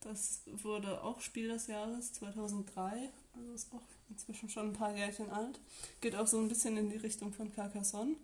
Das 0.00 0.40
wurde 0.46 1.04
auch 1.04 1.20
Spiel 1.20 1.48
des 1.48 1.66
Jahres 1.66 2.14
2003, 2.14 3.10
also 3.34 3.52
ist 3.52 3.70
auch 3.74 3.82
inzwischen 4.08 4.48
schon 4.48 4.68
ein 4.68 4.72
paar 4.72 4.96
Jährchen 4.96 5.28
alt. 5.28 5.60
Geht 6.00 6.16
auch 6.16 6.26
so 6.26 6.38
ein 6.38 6.48
bisschen 6.48 6.78
in 6.78 6.88
die 6.88 6.96
Richtung 6.96 7.34
von 7.34 7.52
Carcassonne 7.52 8.16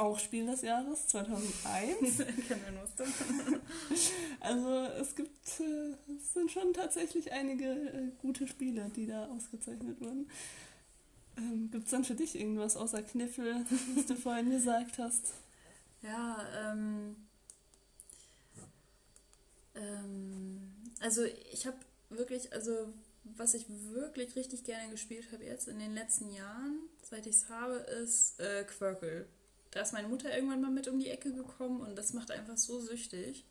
auch 0.00 0.18
Spiel 0.18 0.46
des 0.46 0.62
Jahres 0.62 1.06
2001. 1.08 2.20
also 4.40 4.84
es 5.00 5.14
gibt, 5.14 5.60
äh, 5.60 6.12
es 6.16 6.32
sind 6.32 6.50
schon 6.50 6.72
tatsächlich 6.72 7.32
einige 7.32 7.66
äh, 7.66 8.10
gute 8.20 8.48
Spiele, 8.48 8.90
die 8.96 9.06
da 9.06 9.26
ausgezeichnet 9.26 10.00
wurden. 10.00 10.28
Ähm, 11.36 11.70
gibt 11.70 11.84
es 11.84 11.90
dann 11.90 12.04
für 12.04 12.14
dich 12.14 12.34
irgendwas 12.34 12.76
außer 12.76 13.02
Kniffel, 13.02 13.64
was 13.94 14.06
du 14.06 14.16
vorhin 14.16 14.50
gesagt 14.50 14.98
hast? 14.98 15.34
Ja, 16.02 16.46
ähm, 16.58 17.16
ähm, 19.74 20.72
also 21.00 21.24
ich 21.52 21.66
habe 21.66 21.76
wirklich, 22.08 22.52
also 22.52 22.72
was 23.36 23.52
ich 23.52 23.66
wirklich 23.68 24.34
richtig 24.34 24.64
gerne 24.64 24.90
gespielt 24.90 25.30
habe 25.30 25.44
jetzt 25.44 25.68
in 25.68 25.78
den 25.78 25.92
letzten 25.92 26.32
Jahren, 26.32 26.78
seit 27.02 27.26
ich 27.26 27.36
es 27.36 27.48
habe, 27.50 27.74
ist 27.74 28.40
äh, 28.40 28.64
Quirkle 28.64 29.26
da 29.70 29.80
ist 29.80 29.92
meine 29.92 30.08
Mutter 30.08 30.34
irgendwann 30.34 30.60
mal 30.60 30.70
mit 30.70 30.88
um 30.88 30.98
die 30.98 31.10
Ecke 31.10 31.32
gekommen 31.32 31.80
und 31.80 31.96
das 31.96 32.12
macht 32.12 32.30
einfach 32.30 32.56
so 32.56 32.80
süchtig. 32.80 33.44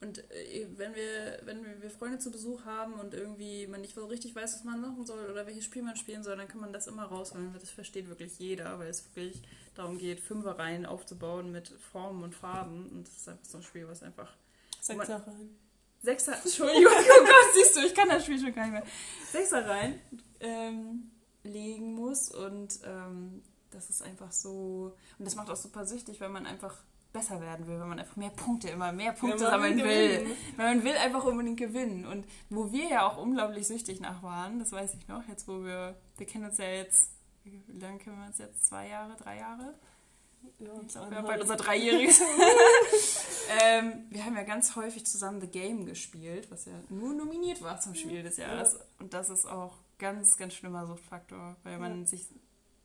und 0.00 0.18
äh, 0.30 0.66
wenn 0.76 0.94
wir, 0.94 1.40
wenn 1.44 1.82
wir 1.82 1.90
Freunde 1.90 2.18
zu 2.18 2.30
Besuch 2.30 2.64
haben 2.64 2.94
und 2.94 3.14
irgendwie 3.14 3.66
man 3.66 3.80
nicht 3.80 3.94
so 3.94 4.06
richtig 4.06 4.34
weiß, 4.34 4.54
was 4.54 4.64
man 4.64 4.80
machen 4.80 5.04
soll 5.06 5.30
oder 5.30 5.46
welches 5.46 5.64
Spiel 5.64 5.82
man 5.82 5.96
spielen 5.96 6.22
soll, 6.22 6.36
dann 6.36 6.48
kann 6.48 6.60
man 6.60 6.72
das 6.72 6.86
immer 6.86 7.04
rausholen. 7.04 7.54
Das 7.58 7.70
versteht 7.70 8.08
wirklich 8.08 8.38
jeder, 8.38 8.78
weil 8.78 8.88
es 8.88 9.04
wirklich 9.14 9.42
darum 9.74 9.98
geht, 9.98 10.20
Fünferreihen 10.20 10.86
aufzubauen 10.86 11.52
mit 11.52 11.68
Formen 11.68 12.22
und 12.22 12.34
Farben. 12.34 12.88
Und 12.90 13.06
das 13.06 13.16
ist 13.16 13.28
einfach 13.28 13.44
so 13.44 13.58
ein 13.58 13.62
Spiel, 13.64 13.88
was 13.88 14.02
einfach. 14.02 14.34
Sechserreihen. 14.80 15.56
Sechser, 16.02 16.36
Entschuldigung, 16.44 16.92
oh 16.92 17.24
Gott, 17.24 17.54
siehst 17.54 17.76
du, 17.76 17.80
ich 17.80 17.94
kann 17.94 18.08
das 18.08 18.24
Spiel 18.24 18.38
schon 18.38 18.54
gar 18.54 18.64
nicht 18.64 18.72
mehr. 18.72 18.86
Sechserreihen 19.32 20.00
ähm, 20.40 21.10
legen 21.44 21.94
muss 21.94 22.30
und 22.30 22.78
ähm, 22.84 23.42
das 23.74 23.90
ist 23.90 24.02
einfach 24.02 24.32
so. 24.32 24.96
Und 25.18 25.24
das 25.26 25.34
macht 25.34 25.50
auch 25.50 25.56
super 25.56 25.86
süchtig, 25.86 26.20
weil 26.20 26.28
man 26.28 26.46
einfach 26.46 26.76
besser 27.12 27.40
werden 27.40 27.66
will, 27.66 27.78
wenn 27.80 27.88
man 27.88 27.98
einfach 27.98 28.16
mehr 28.16 28.30
Punkte, 28.30 28.68
immer 28.68 28.92
mehr 28.92 29.12
Punkte 29.12 29.38
sammeln 29.38 29.78
will. 29.78 30.26
Weil 30.56 30.74
man 30.74 30.84
will 30.84 30.96
einfach 30.96 31.24
unbedingt 31.24 31.58
gewinnen. 31.58 32.06
Und 32.06 32.26
wo 32.50 32.72
wir 32.72 32.88
ja 32.88 33.06
auch 33.06 33.16
unglaublich 33.16 33.66
süchtig 33.66 34.00
nach 34.00 34.22
waren, 34.22 34.58
das 34.58 34.72
weiß 34.72 34.94
ich 34.94 35.06
noch, 35.08 35.26
jetzt 35.28 35.46
wo 35.46 35.64
wir, 35.64 35.96
wir 36.16 36.26
kennen 36.26 36.44
uns 36.44 36.58
ja 36.58 36.66
jetzt, 36.66 37.12
wie 37.44 37.62
lange 37.68 37.98
kennen 37.98 38.18
wir 38.18 38.26
uns 38.26 38.38
jetzt? 38.38 38.66
Zwei 38.66 38.88
Jahre, 38.88 39.16
drei 39.16 39.38
Jahre? 39.38 39.74
Ja, 40.58 40.68
ich 40.82 40.88
glaube, 40.88 41.10
wir 41.10 41.18
haben 41.18 41.26
bald 41.26 41.40
unser 41.40 41.56
Dreijähriges. 41.56 42.20
ähm, 43.62 44.04
wir 44.10 44.24
haben 44.24 44.36
ja 44.36 44.42
ganz 44.42 44.76
häufig 44.76 45.06
zusammen 45.06 45.40
The 45.40 45.46
Game 45.46 45.86
gespielt, 45.86 46.50
was 46.50 46.66
ja 46.66 46.72
nur 46.90 47.14
nominiert 47.14 47.62
war 47.62 47.80
zum 47.80 47.94
Spiel 47.94 48.22
des 48.22 48.36
Jahres. 48.36 48.74
Ja. 48.74 48.80
Und 48.98 49.14
das 49.14 49.30
ist 49.30 49.46
auch 49.46 49.78
ganz, 49.98 50.36
ganz 50.36 50.54
schlimmer 50.54 50.86
Suchtfaktor, 50.86 51.56
weil 51.62 51.78
man 51.78 52.04
sich 52.06 52.26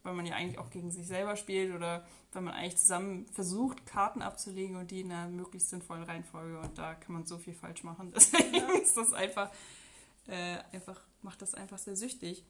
weil 0.04 0.14
man 0.14 0.26
ja 0.26 0.36
eigentlich 0.36 0.60
auch 0.60 0.70
gegen 0.70 0.92
sich 0.92 1.08
selber 1.08 1.36
spielt 1.36 1.76
oder 1.76 2.06
weil 2.32 2.42
man 2.42 2.54
eigentlich 2.54 2.78
zusammen 2.78 3.26
versucht, 3.28 3.86
Karten 3.86 4.22
abzulegen 4.22 4.76
und 4.76 4.92
die 4.92 5.02
in 5.02 5.12
einer 5.12 5.30
möglichst 5.30 5.70
sinnvollen 5.70 6.04
Reihenfolge 6.04 6.60
und 6.60 6.78
da 6.78 6.96
kann 6.96 7.14
man 7.14 7.26
so 7.26 7.38
viel 7.38 7.54
falsch 7.54 7.84
machen. 7.84 8.12
Deswegen 8.16 8.56
ja. 8.56 8.72
ist 8.82 8.96
das 8.96 9.14
einfach, 9.14 9.52
äh, 10.28 10.58
einfach, 10.72 11.02
macht 11.22 11.42
das 11.42 11.54
einfach 11.54 11.78
sehr 11.78 11.96
süchtig. 11.96 12.44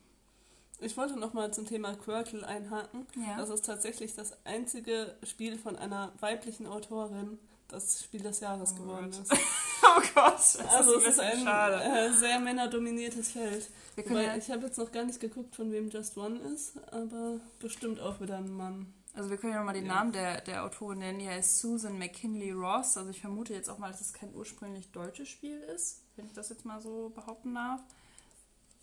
Ich 0.81 0.95
wollte 0.95 1.19
nochmal 1.19 1.53
zum 1.53 1.65
Thema 1.65 1.95
Quirtle 1.95 2.47
einhaken. 2.47 3.05
Ja. 3.15 3.37
Das 3.37 3.49
ist 3.49 3.65
tatsächlich 3.65 4.15
das 4.15 4.45
einzige 4.45 5.17
Spiel 5.23 5.57
von 5.57 5.75
einer 5.75 6.13
weiblichen 6.19 6.67
Autorin, 6.67 7.37
das 7.69 8.03
Spiel 8.03 8.21
des 8.21 8.39
Jahres 8.39 8.73
oh 8.73 8.81
geworden 8.81 9.11
Gott. 9.11 9.21
ist. 9.21 9.31
oh 9.83 10.01
Gott, 10.13 10.35
das 10.35 10.57
also 10.57 10.97
ist 10.97 11.07
es 11.07 11.13
ist 11.13 11.19
ein 11.19 11.47
äh, 11.47 12.11
sehr 12.13 12.39
männerdominiertes 12.39 13.31
Feld. 13.31 13.69
Ja 13.97 14.35
ich 14.35 14.49
habe 14.49 14.65
jetzt 14.65 14.77
noch 14.77 14.91
gar 14.91 15.03
nicht 15.03 15.19
geguckt, 15.19 15.55
von 15.55 15.71
wem 15.71 15.89
Just 15.89 16.17
One 16.17 16.39
ist, 16.39 16.77
aber 16.91 17.39
bestimmt 17.59 17.99
auch 17.99 18.19
wieder 18.21 18.37
ein 18.37 18.51
Mann. 18.51 18.93
Also 19.13 19.29
wir 19.29 19.37
können 19.37 19.53
ja 19.53 19.59
nochmal 19.59 19.73
den 19.73 19.85
ja. 19.85 19.95
Namen 19.95 20.11
der, 20.11 20.41
der 20.41 20.63
Autorin 20.63 20.99
nennen. 20.99 21.19
Die 21.19 21.27
heißt 21.27 21.59
Susan 21.59 21.97
McKinley 21.97 22.51
Ross. 22.51 22.95
Also 22.95 23.09
ich 23.09 23.19
vermute 23.19 23.53
jetzt 23.53 23.69
auch 23.69 23.77
mal, 23.77 23.91
dass 23.91 24.01
es 24.01 24.13
kein 24.13 24.33
ursprünglich 24.33 24.91
deutsches 24.91 25.27
Spiel 25.27 25.59
ist, 25.59 26.03
wenn 26.15 26.25
ich 26.25 26.33
das 26.33 26.49
jetzt 26.49 26.63
mal 26.63 26.79
so 26.79 27.09
behaupten 27.09 27.55
darf. 27.55 27.81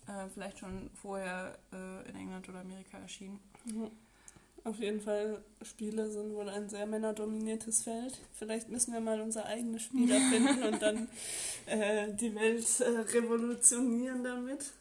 Äh, 0.07 0.29
vielleicht 0.33 0.59
schon 0.59 0.89
vorher 1.01 1.57
äh, 1.73 2.09
in 2.09 2.15
England 2.15 2.47
oder 2.49 2.59
Amerika 2.59 2.97
erschienen. 2.97 3.39
Mhm. 3.65 3.91
Auf 4.63 4.79
jeden 4.79 4.99
Fall, 4.99 5.41
Spiele 5.61 6.09
sind 6.11 6.33
wohl 6.33 6.49
ein 6.49 6.67
sehr 6.67 6.85
männerdominiertes 6.85 7.83
Feld. 7.83 8.19
Vielleicht 8.33 8.69
müssen 8.69 8.93
wir 8.93 8.99
mal 8.99 9.21
unser 9.21 9.45
eigenes 9.45 9.83
Spiel 9.83 10.11
erfinden 10.11 10.63
und 10.63 10.81
dann 10.81 11.07
äh, 11.65 12.13
die 12.13 12.35
Welt 12.35 12.65
äh, 12.81 13.17
revolutionieren 13.17 14.23
damit. 14.23 14.73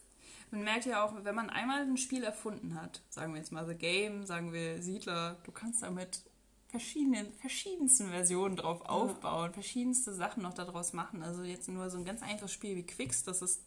Man 0.50 0.64
merkt 0.64 0.86
ja 0.86 1.04
auch, 1.04 1.12
wenn 1.24 1.34
man 1.34 1.50
einmal 1.50 1.82
ein 1.82 1.96
Spiel 1.96 2.24
erfunden 2.24 2.80
hat, 2.80 3.02
sagen 3.10 3.32
wir 3.32 3.38
jetzt 3.38 3.52
mal 3.52 3.66
The 3.66 3.74
Game, 3.74 4.24
sagen 4.26 4.52
wir 4.52 4.82
Siedler, 4.82 5.36
du 5.44 5.52
kannst 5.52 5.82
damit 5.82 6.22
verschiedenen, 6.68 7.32
verschiedensten 7.40 8.08
Versionen 8.08 8.56
drauf 8.56 8.82
aufbauen, 8.82 9.46
ja. 9.46 9.52
verschiedenste 9.52 10.12
Sachen 10.12 10.42
noch 10.42 10.54
daraus 10.54 10.92
machen. 10.92 11.22
Also 11.22 11.42
jetzt 11.42 11.68
nur 11.68 11.90
so 11.90 11.98
ein 11.98 12.04
ganz 12.04 12.22
einfaches 12.22 12.52
Spiel 12.52 12.76
wie 12.76 12.86
Quicks, 12.86 13.24
das 13.24 13.42
ist 13.42 13.62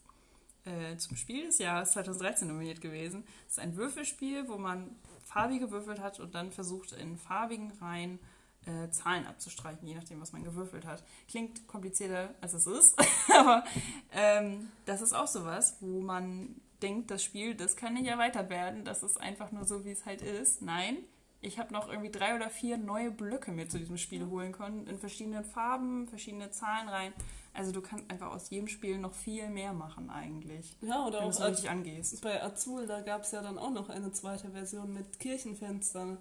äh, 0.70 0.98
zum 0.98 1.18
Spiel 1.18 1.48
des 1.48 1.58
Jahres 1.58 1.92
2013 1.92 2.48
nominiert 2.48 2.82
gewesen. 2.82 3.24
Das 3.46 3.58
ist 3.58 3.60
ein 3.60 3.76
Würfelspiel, 3.76 4.48
wo 4.48 4.58
man 4.58 4.96
farbig 5.26 5.60
gewürfelt 5.60 6.00
hat 6.00 6.20
und 6.20 6.36
dann 6.36 6.52
versucht 6.52 6.92
in 6.94 7.18
farbigen 7.18 7.72
Reihen 7.82 8.20
äh, 8.66 8.90
Zahlen 8.92 9.26
abzustreichen, 9.26 9.88
je 9.88 9.96
nachdem, 9.96 10.22
was 10.22 10.34
man 10.34 10.44
gewürfelt 10.44 10.86
hat. 10.86 11.04
Klingt 11.28 11.68
komplizierter, 11.68 12.34
als 12.42 12.54
es 12.54 12.68
ist, 12.68 13.00
aber 13.38 13.64
ähm, 14.12 14.70
das 14.86 15.02
ist 15.02 15.14
auch 15.14 15.28
sowas, 15.28 15.78
wo 15.80 16.02
man 16.02 16.56
denkt, 16.82 17.12
das 17.12 17.24
Spiel, 17.24 17.56
das 17.56 17.76
kann 17.76 17.94
nicht 17.94 18.08
erweitert 18.08 18.50
werden, 18.50 18.86
das 18.86 19.04
ist 19.04 19.20
einfach 19.20 19.52
nur 19.52 19.66
so, 19.66 19.86
wie 19.86 19.92
es 19.92 20.06
halt 20.06 20.22
ist. 20.22 20.62
Nein, 20.62 20.98
ich 21.42 21.60
habe 21.60 21.74
noch 21.74 21.90
irgendwie 21.90 22.12
drei 22.12 22.36
oder 22.36 22.50
vier 22.50 22.78
neue 22.78 23.12
Blöcke 23.12 23.52
mir 23.52 23.70
zu 23.70 23.80
diesem 23.80 23.98
Spiel 23.98 24.28
holen 24.28 24.52
können, 24.52 24.88
in 24.88 25.00
verschiedenen 25.00 25.44
Farben, 25.44 26.08
verschiedene 26.08 26.52
Zahlenreihen. 26.52 27.14
Also 27.54 27.72
du 27.72 27.82
kannst 27.82 28.10
einfach 28.10 28.32
aus 28.32 28.50
jedem 28.50 28.68
Spiel 28.68 28.98
noch 28.98 29.14
viel 29.14 29.50
mehr 29.50 29.74
machen 29.74 30.10
eigentlich. 30.10 30.76
Ja, 30.82 31.06
oder 31.06 31.22
auch 31.22 31.40
richtig 31.42 31.70
angehst. 31.70 32.22
bei 32.22 32.42
Azul, 32.42 32.86
da 32.86 33.02
gab 33.02 33.24
es 33.24 33.32
ja 33.32 33.42
dann 33.42 33.58
auch 33.58 33.72
noch 33.72 33.90
eine 33.90 34.12
zweite 34.12 34.52
Version 34.52 34.94
mit 34.94 35.20
Kirchenfenstern 35.20 36.18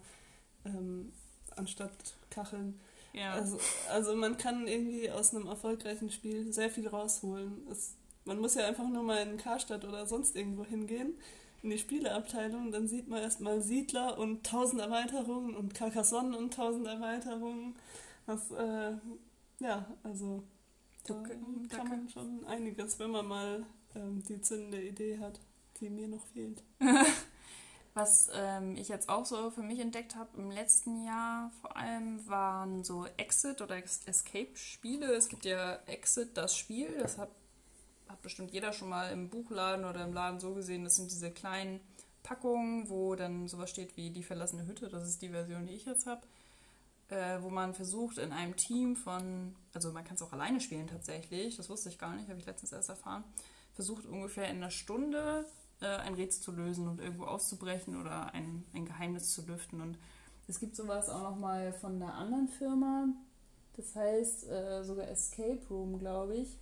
ähm, 0.65 1.13
anstatt 1.57 1.93
Kacheln. 2.31 2.81
Ja. 3.13 3.33
Also, 3.33 3.59
also 3.91 4.15
man 4.15 4.37
kann 4.37 4.67
irgendwie 4.67 5.11
aus 5.11 5.35
einem 5.35 5.47
erfolgreichen 5.47 6.11
Spiel 6.11 6.53
sehr 6.53 6.71
viel 6.71 6.89
rausholen. 6.89 7.67
Es, 7.71 7.95
man 8.25 8.39
muss 8.39 8.55
ja 8.55 8.67
einfach 8.67 8.89
nur 8.89 9.03
mal 9.03 9.19
in 9.19 9.39
Karstadt 9.39 9.85
oder 9.85 10.07
sonst 10.07 10.37
irgendwo 10.37 10.65
hingehen, 10.65 11.15
in 11.63 11.71
die 11.71 11.79
Spieleabteilung, 11.79 12.71
dann 12.71 12.87
sieht 12.87 13.09
man 13.09 13.21
erstmal 13.21 13.61
Siedler 13.61 14.19
und 14.19 14.47
tausend 14.47 14.81
Erweiterungen 14.81 15.57
und 15.57 15.75
Carcassonne 15.75 16.37
und 16.37 16.55
tausend 16.55 16.87
Erweiterungen. 16.87 17.75
Das, 18.27 18.51
äh, 18.53 18.93
ja, 19.59 19.87
also 20.05 20.45
da, 21.09 21.23
da 21.69 21.77
kann 21.77 21.89
man 21.89 22.09
schon 22.09 22.45
einiges, 22.47 22.99
wenn 22.99 23.11
man 23.11 23.27
mal 23.27 23.67
ähm, 23.95 24.23
die 24.25 24.41
zündende 24.41 24.83
Idee 24.83 25.19
hat, 25.19 25.41
die 25.81 25.91
mir 25.91 26.09
noch 26.09 26.27
fehlt. 26.27 26.63
Was 27.95 28.31
ähm, 28.33 28.77
ich 28.77 28.89
jetzt 28.89 29.09
auch 29.09 29.25
so 29.25 29.51
für 29.51 29.63
mich 29.63 29.81
entdeckt 29.81 30.15
habe 30.15 30.37
im 30.37 30.51
letzten 30.51 31.05
Jahr 31.05 31.51
vor 31.61 31.77
allem 31.77 32.27
waren 32.29 32.85
so 32.85 33.07
Exit- 33.17 33.61
oder 33.61 33.77
Escape-Spiele. 33.77 35.13
Es 35.15 35.29
gibt 35.29 35.45
ja 35.45 35.77
Exit, 35.87 36.37
das 36.37 36.57
Spiel, 36.57 36.97
das 36.99 37.19
hat, 37.19 37.31
hat 38.09 38.23
bestimmt 38.23 38.53
jeder 38.53 38.73
schon 38.73 38.89
mal 38.89 39.11
im 39.11 39.31
Buchladen 39.31 39.85
oder 39.85 40.05
im 40.05 40.13
Laden 40.13 40.39
so 40.39 40.55
gesehen. 40.55 40.85
Das 40.85 40.95
sind 40.95 41.11
diese 41.11 41.33
kleinen 41.33 41.81
Packungen, 42.23 42.89
wo 42.89 43.17
dann 43.17 43.49
sowas 43.49 43.71
steht 43.71 43.97
wie 43.97 44.11
die 44.11 44.23
verlassene 44.23 44.67
Hütte. 44.67 44.89
Das 44.89 45.09
ist 45.09 45.21
die 45.23 45.31
Version, 45.31 45.67
die 45.67 45.75
ich 45.75 45.87
jetzt 45.87 46.07
habe 46.07 46.23
äh, 47.09 47.43
wo 47.43 47.51
man 47.51 47.75
versucht 47.75 48.19
in 48.19 48.33
einem 48.33 48.57
Team 48.57 48.97
von, 48.97 49.55
also 49.75 49.93
man 49.93 50.05
kann 50.05 50.17
es 50.17 50.23
auch 50.23 50.33
alleine 50.33 50.61
spielen 50.61 50.87
tatsächlich, 50.87 51.57
das 51.57 51.69
wusste 51.71 51.89
ich 51.89 51.99
gar 51.99 52.15
nicht, 52.15 52.29
habe 52.29 52.39
ich 52.39 52.47
letztens 52.47 52.73
erst 52.73 52.89
erfahren, 52.89 53.25
versucht 53.73 54.07
ungefähr 54.07 54.49
in 54.49 54.59
einer 54.59 54.71
Stunde 54.71 55.47
äh, 55.81 55.87
ein 55.87 56.15
Rätsel 56.15 56.43
zu 56.43 56.53
lösen 56.53 56.89
und 56.89 57.01
irgendwo 57.01 57.25
auszubrechen 57.25 58.01
oder 58.01 58.35
ein, 58.35 58.65
ein 58.75 58.85
Geheimnis 58.85 59.33
zu 59.33 59.47
lüften. 59.47 59.81
Und 59.81 59.99
es 60.47 60.61
gibt 60.61 60.77
sowas 60.77 61.09
auch 61.09 61.23
nochmal 61.23 61.73
von 61.73 62.03
einer 62.03 62.15
anderen 62.15 62.49
Firma, 62.49 63.09
das 63.77 63.95
heißt 63.95 64.49
äh, 64.49 64.83
sogar 64.83 65.09
Escape 65.09 65.61
Room, 65.71 65.99
glaube 65.99 66.37
ich 66.37 66.59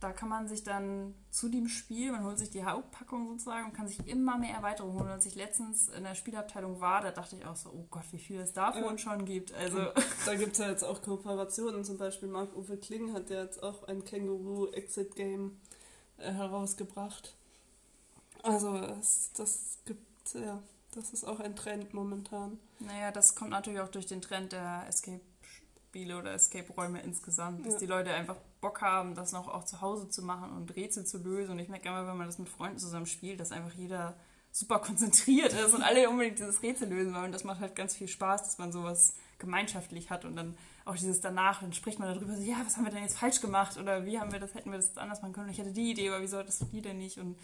da 0.00 0.12
kann 0.12 0.28
man 0.28 0.46
sich 0.46 0.62
dann 0.62 1.14
zu 1.30 1.48
dem 1.48 1.68
Spiel, 1.68 2.12
man 2.12 2.24
holt 2.24 2.38
sich 2.38 2.50
die 2.50 2.64
Hauptpackung 2.64 3.28
sozusagen 3.28 3.66
und 3.66 3.72
kann 3.72 3.88
sich 3.88 4.06
immer 4.06 4.36
mehr 4.36 4.54
Erweiterungen 4.54 4.98
holen. 4.98 5.08
Als 5.08 5.24
ich 5.24 5.34
letztens 5.34 5.88
in 5.88 6.04
der 6.04 6.14
Spielabteilung 6.14 6.80
war, 6.80 7.00
da 7.00 7.12
dachte 7.12 7.36
ich 7.36 7.46
auch 7.46 7.56
so, 7.56 7.70
oh 7.70 7.86
Gott, 7.90 8.04
wie 8.10 8.18
viel 8.18 8.38
es 8.40 8.52
davon 8.52 8.82
ja. 8.82 8.98
schon 8.98 9.24
gibt. 9.24 9.54
Also 9.54 9.78
da 10.26 10.34
gibt 10.34 10.52
es 10.52 10.58
ja 10.58 10.68
jetzt 10.68 10.84
auch 10.84 11.00
Kooperationen. 11.00 11.82
Zum 11.82 11.96
Beispiel 11.96 12.28
Marc-Uwe 12.28 12.76
Kling 12.76 13.14
hat 13.14 13.30
ja 13.30 13.42
jetzt 13.42 13.62
auch 13.62 13.88
ein 13.88 14.04
Känguru-Exit-Game 14.04 15.56
äh, 16.18 16.32
herausgebracht. 16.32 17.34
Also 18.42 18.78
das, 18.78 19.30
das 19.34 19.78
gibt, 19.86 20.34
ja, 20.34 20.62
das 20.94 21.14
ist 21.14 21.24
auch 21.24 21.40
ein 21.40 21.56
Trend 21.56 21.94
momentan. 21.94 22.58
Naja, 22.80 23.12
das 23.12 23.34
kommt 23.34 23.50
natürlich 23.50 23.80
auch 23.80 23.88
durch 23.88 24.06
den 24.06 24.20
Trend 24.20 24.52
der 24.52 24.84
Escape-Spiele 25.96 26.18
oder 26.18 26.32
Escape-Räume 26.32 27.00
insgesamt, 27.00 27.64
dass 27.66 27.74
ja. 27.74 27.78
die 27.80 27.86
Leute 27.86 28.12
einfach 28.12 28.36
Bock 28.60 28.82
haben, 28.82 29.14
das 29.14 29.32
noch 29.32 29.48
auch 29.48 29.64
zu 29.64 29.80
Hause 29.80 30.08
zu 30.08 30.22
machen 30.22 30.50
und 30.52 30.74
Rätsel 30.76 31.04
zu 31.04 31.18
lösen. 31.18 31.52
Und 31.52 31.58
ich 31.58 31.68
merke 31.68 31.88
immer, 31.88 32.06
wenn 32.06 32.16
man 32.16 32.26
das 32.26 32.38
mit 32.38 32.48
Freunden 32.48 32.78
zusammen 32.78 33.06
spielt, 33.06 33.40
dass 33.40 33.52
einfach 33.52 33.74
jeder 33.74 34.14
super 34.52 34.78
konzentriert 34.78 35.52
ist 35.52 35.74
und 35.74 35.82
alle 35.82 36.08
unbedingt 36.08 36.38
dieses 36.38 36.62
Rätsel 36.62 36.88
lösen 36.88 37.14
wollen. 37.14 37.26
Und 37.26 37.32
das 37.32 37.44
macht 37.44 37.60
halt 37.60 37.74
ganz 37.74 37.94
viel 37.94 38.08
Spaß, 38.08 38.42
dass 38.42 38.58
man 38.58 38.72
sowas 38.72 39.14
gemeinschaftlich 39.38 40.10
hat 40.10 40.24
und 40.24 40.36
dann 40.36 40.56
auch 40.86 40.94
dieses 40.94 41.20
danach, 41.20 41.60
dann 41.60 41.72
spricht 41.72 41.98
man 41.98 42.14
darüber 42.14 42.34
so, 42.36 42.42
ja, 42.42 42.56
was 42.64 42.76
haben 42.76 42.84
wir 42.84 42.92
denn 42.92 43.02
jetzt 43.02 43.18
falsch 43.18 43.40
gemacht 43.40 43.76
oder 43.76 44.06
wie 44.06 44.18
haben 44.18 44.32
wir 44.32 44.38
das, 44.38 44.54
hätten 44.54 44.70
wir 44.70 44.78
das 44.78 44.96
anders 44.96 45.20
machen 45.20 45.34
können. 45.34 45.50
Ich 45.50 45.58
hatte 45.58 45.72
die 45.72 45.90
Idee, 45.90 46.08
aber 46.08 46.22
wieso 46.22 46.38
hattest 46.38 46.62
du 46.62 46.64
die 46.66 46.80
denn 46.80 46.98
nicht? 46.98 47.18
Und 47.18 47.36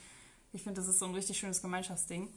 ich 0.52 0.62
finde, 0.62 0.80
das 0.80 0.88
ist 0.88 1.00
so 1.00 1.06
ein 1.06 1.14
richtig 1.14 1.38
schönes 1.38 1.60
Gemeinschaftsding. 1.60 2.28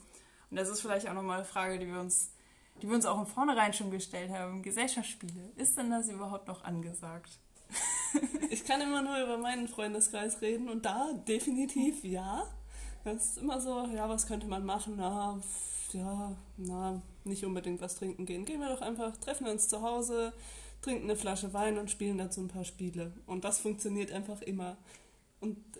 Und 0.50 0.58
das 0.58 0.68
ist 0.68 0.82
vielleicht 0.82 1.08
auch 1.08 1.14
nochmal 1.14 1.38
eine 1.38 1.46
Frage, 1.46 1.80
die 1.80 1.88
wir 1.88 2.00
uns, 2.00 2.32
die 2.82 2.88
wir 2.88 2.96
uns 2.96 3.06
auch 3.06 3.20
im 3.20 3.28
Vornherein 3.28 3.74
schon 3.74 3.92
gestellt 3.92 4.32
haben. 4.32 4.62
Gesellschaftsspiele, 4.62 5.52
ist 5.56 5.78
denn 5.78 5.90
das 5.90 6.10
überhaupt 6.10 6.48
noch 6.48 6.64
angesagt? 6.64 7.40
ich 8.50 8.66
kann 8.66 8.82
immer 8.82 9.02
nur 9.02 9.18
über 9.18 9.38
meinen 9.38 9.68
Freundeskreis 9.68 10.42
reden 10.42 10.70
und 10.70 10.86
da 10.86 11.14
definitiv 11.28 12.04
ja. 12.04 12.44
Das 13.04 13.26
ist 13.26 13.38
immer 13.38 13.62
so, 13.62 13.88
ja, 13.94 14.10
was 14.10 14.28
könnte 14.28 14.48
man 14.48 14.66
machen? 14.66 14.96
Na, 14.98 15.40
ja, 15.94 16.36
na, 16.58 17.02
nicht 17.24 17.46
unbedingt 17.46 17.82
was 17.82 17.96
trinken 17.96 18.26
gehen. 18.26 18.46
Gehen 18.46 18.60
wir 18.60 18.70
doch 18.70 18.82
einfach, 18.82 19.16
treffen 19.18 19.46
wir 19.46 19.52
uns 19.52 19.68
zu 19.68 19.82
Hause, 19.82 20.34
trinken 20.82 21.06
eine 21.06 21.16
Flasche 21.16 21.54
Wein 21.54 21.78
und 21.78 21.92
spielen 21.92 22.18
dazu 22.18 22.42
ein 22.42 22.48
paar 22.48 22.66
Spiele. 22.66 23.14
Und 23.26 23.44
das 23.44 23.60
funktioniert 23.60 24.12
einfach 24.12 24.42
immer. 24.42 24.78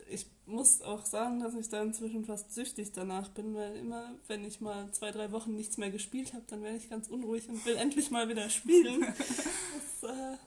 Ich 0.08 0.28
muss 0.46 0.82
auch 0.82 1.06
sagen, 1.06 1.40
dass 1.40 1.56
ich 1.56 1.70
da 1.70 1.82
inzwischen 1.82 2.26
fast 2.26 2.54
süchtig 2.54 2.92
danach 2.92 3.30
bin, 3.30 3.56
weil 3.56 3.76
immer, 3.76 4.12
wenn 4.28 4.46
ich 4.46 4.62
mal 4.62 4.92
zwei, 4.92 5.12
drei 5.12 5.32
Wochen 5.32 5.56
nichts 5.56 5.78
mehr 5.78 5.90
gespielt 5.90 6.34
habe, 6.34 6.44
dann 6.48 6.62
werde 6.62 6.78
ich 6.78 6.90
ganz 6.90 7.08
unruhig 7.08 7.50
und 7.50 7.66
will 7.66 7.76
endlich 7.76 8.12
mal 8.12 8.30
wieder 8.30 8.50
spielen. 8.50 9.02
das, 10.02 10.10
äh, 10.10 10.38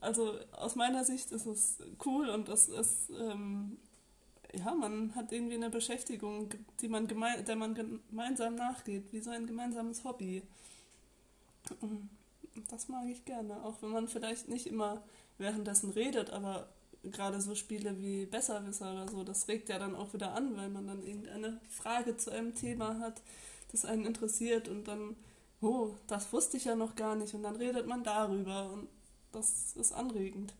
also 0.00 0.38
aus 0.52 0.74
meiner 0.74 1.04
Sicht 1.04 1.30
ist 1.32 1.46
es 1.46 1.78
cool 2.04 2.28
und 2.28 2.48
es 2.48 2.68
ist, 2.68 3.10
ähm, 3.10 3.78
ja, 4.52 4.74
man 4.74 5.14
hat 5.14 5.32
irgendwie 5.32 5.54
eine 5.54 5.70
Beschäftigung, 5.70 6.50
die 6.80 6.88
man 6.88 7.06
geme 7.06 7.42
der 7.42 7.56
man 7.56 7.74
gemeinsam 7.74 8.56
nachgeht, 8.56 9.12
wie 9.12 9.20
so 9.20 9.30
ein 9.30 9.46
gemeinsames 9.46 10.04
Hobby. 10.04 10.42
Das 12.70 12.88
mag 12.88 13.06
ich 13.08 13.24
gerne, 13.24 13.64
auch 13.64 13.82
wenn 13.82 13.90
man 13.90 14.08
vielleicht 14.08 14.48
nicht 14.48 14.66
immer 14.66 15.02
währenddessen 15.38 15.90
redet, 15.90 16.30
aber 16.30 16.68
gerade 17.04 17.40
so 17.40 17.54
Spiele 17.54 17.98
wie 17.98 18.26
Besserwisser 18.26 18.92
oder 18.92 19.08
so, 19.08 19.24
das 19.24 19.48
regt 19.48 19.68
ja 19.68 19.78
dann 19.78 19.94
auch 19.94 20.12
wieder 20.12 20.34
an, 20.34 20.56
weil 20.56 20.68
man 20.68 20.86
dann 20.86 21.02
irgendeine 21.02 21.60
Frage 21.68 22.16
zu 22.16 22.30
einem 22.30 22.54
Thema 22.54 22.98
hat, 23.00 23.22
das 23.72 23.84
einen 23.84 24.04
interessiert 24.04 24.68
und 24.68 24.88
dann, 24.88 25.16
oh, 25.60 25.94
das 26.06 26.32
wusste 26.32 26.56
ich 26.56 26.64
ja 26.64 26.76
noch 26.76 26.94
gar 26.96 27.16
nicht 27.16 27.34
und 27.34 27.42
dann 27.42 27.56
redet 27.56 27.86
man 27.86 28.04
darüber 28.04 28.70
und 28.72 28.88
das 29.32 29.74
ist 29.76 29.92
anregend. 29.92 30.54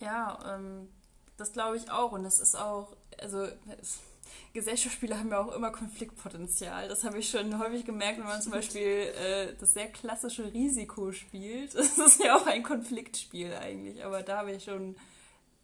Ja, 0.00 0.56
ähm, 0.56 0.88
das 1.36 1.52
glaube 1.52 1.76
ich 1.76 1.90
auch 1.90 2.12
und 2.12 2.24
es 2.24 2.40
ist 2.40 2.56
auch, 2.56 2.96
also 3.20 3.46
Gesellschaftsspiele 4.52 5.18
haben 5.18 5.30
ja 5.30 5.40
auch 5.40 5.52
immer 5.52 5.70
Konfliktpotenzial. 5.70 6.88
Das 6.88 7.04
habe 7.04 7.18
ich 7.18 7.28
schon 7.28 7.58
häufig 7.58 7.84
gemerkt, 7.84 8.18
wenn 8.18 8.26
man 8.26 8.40
zum 8.40 8.52
Beispiel 8.52 8.82
äh, 8.82 9.54
das 9.58 9.74
sehr 9.74 9.88
klassische 9.88 10.52
Risiko 10.52 11.12
spielt. 11.12 11.74
Das 11.74 11.98
ist 11.98 12.22
ja 12.22 12.36
auch 12.36 12.46
ein 12.46 12.62
Konfliktspiel 12.62 13.52
eigentlich, 13.54 14.04
aber 14.04 14.22
da 14.22 14.38
habe 14.38 14.52
ich 14.52 14.64
schon 14.64 14.96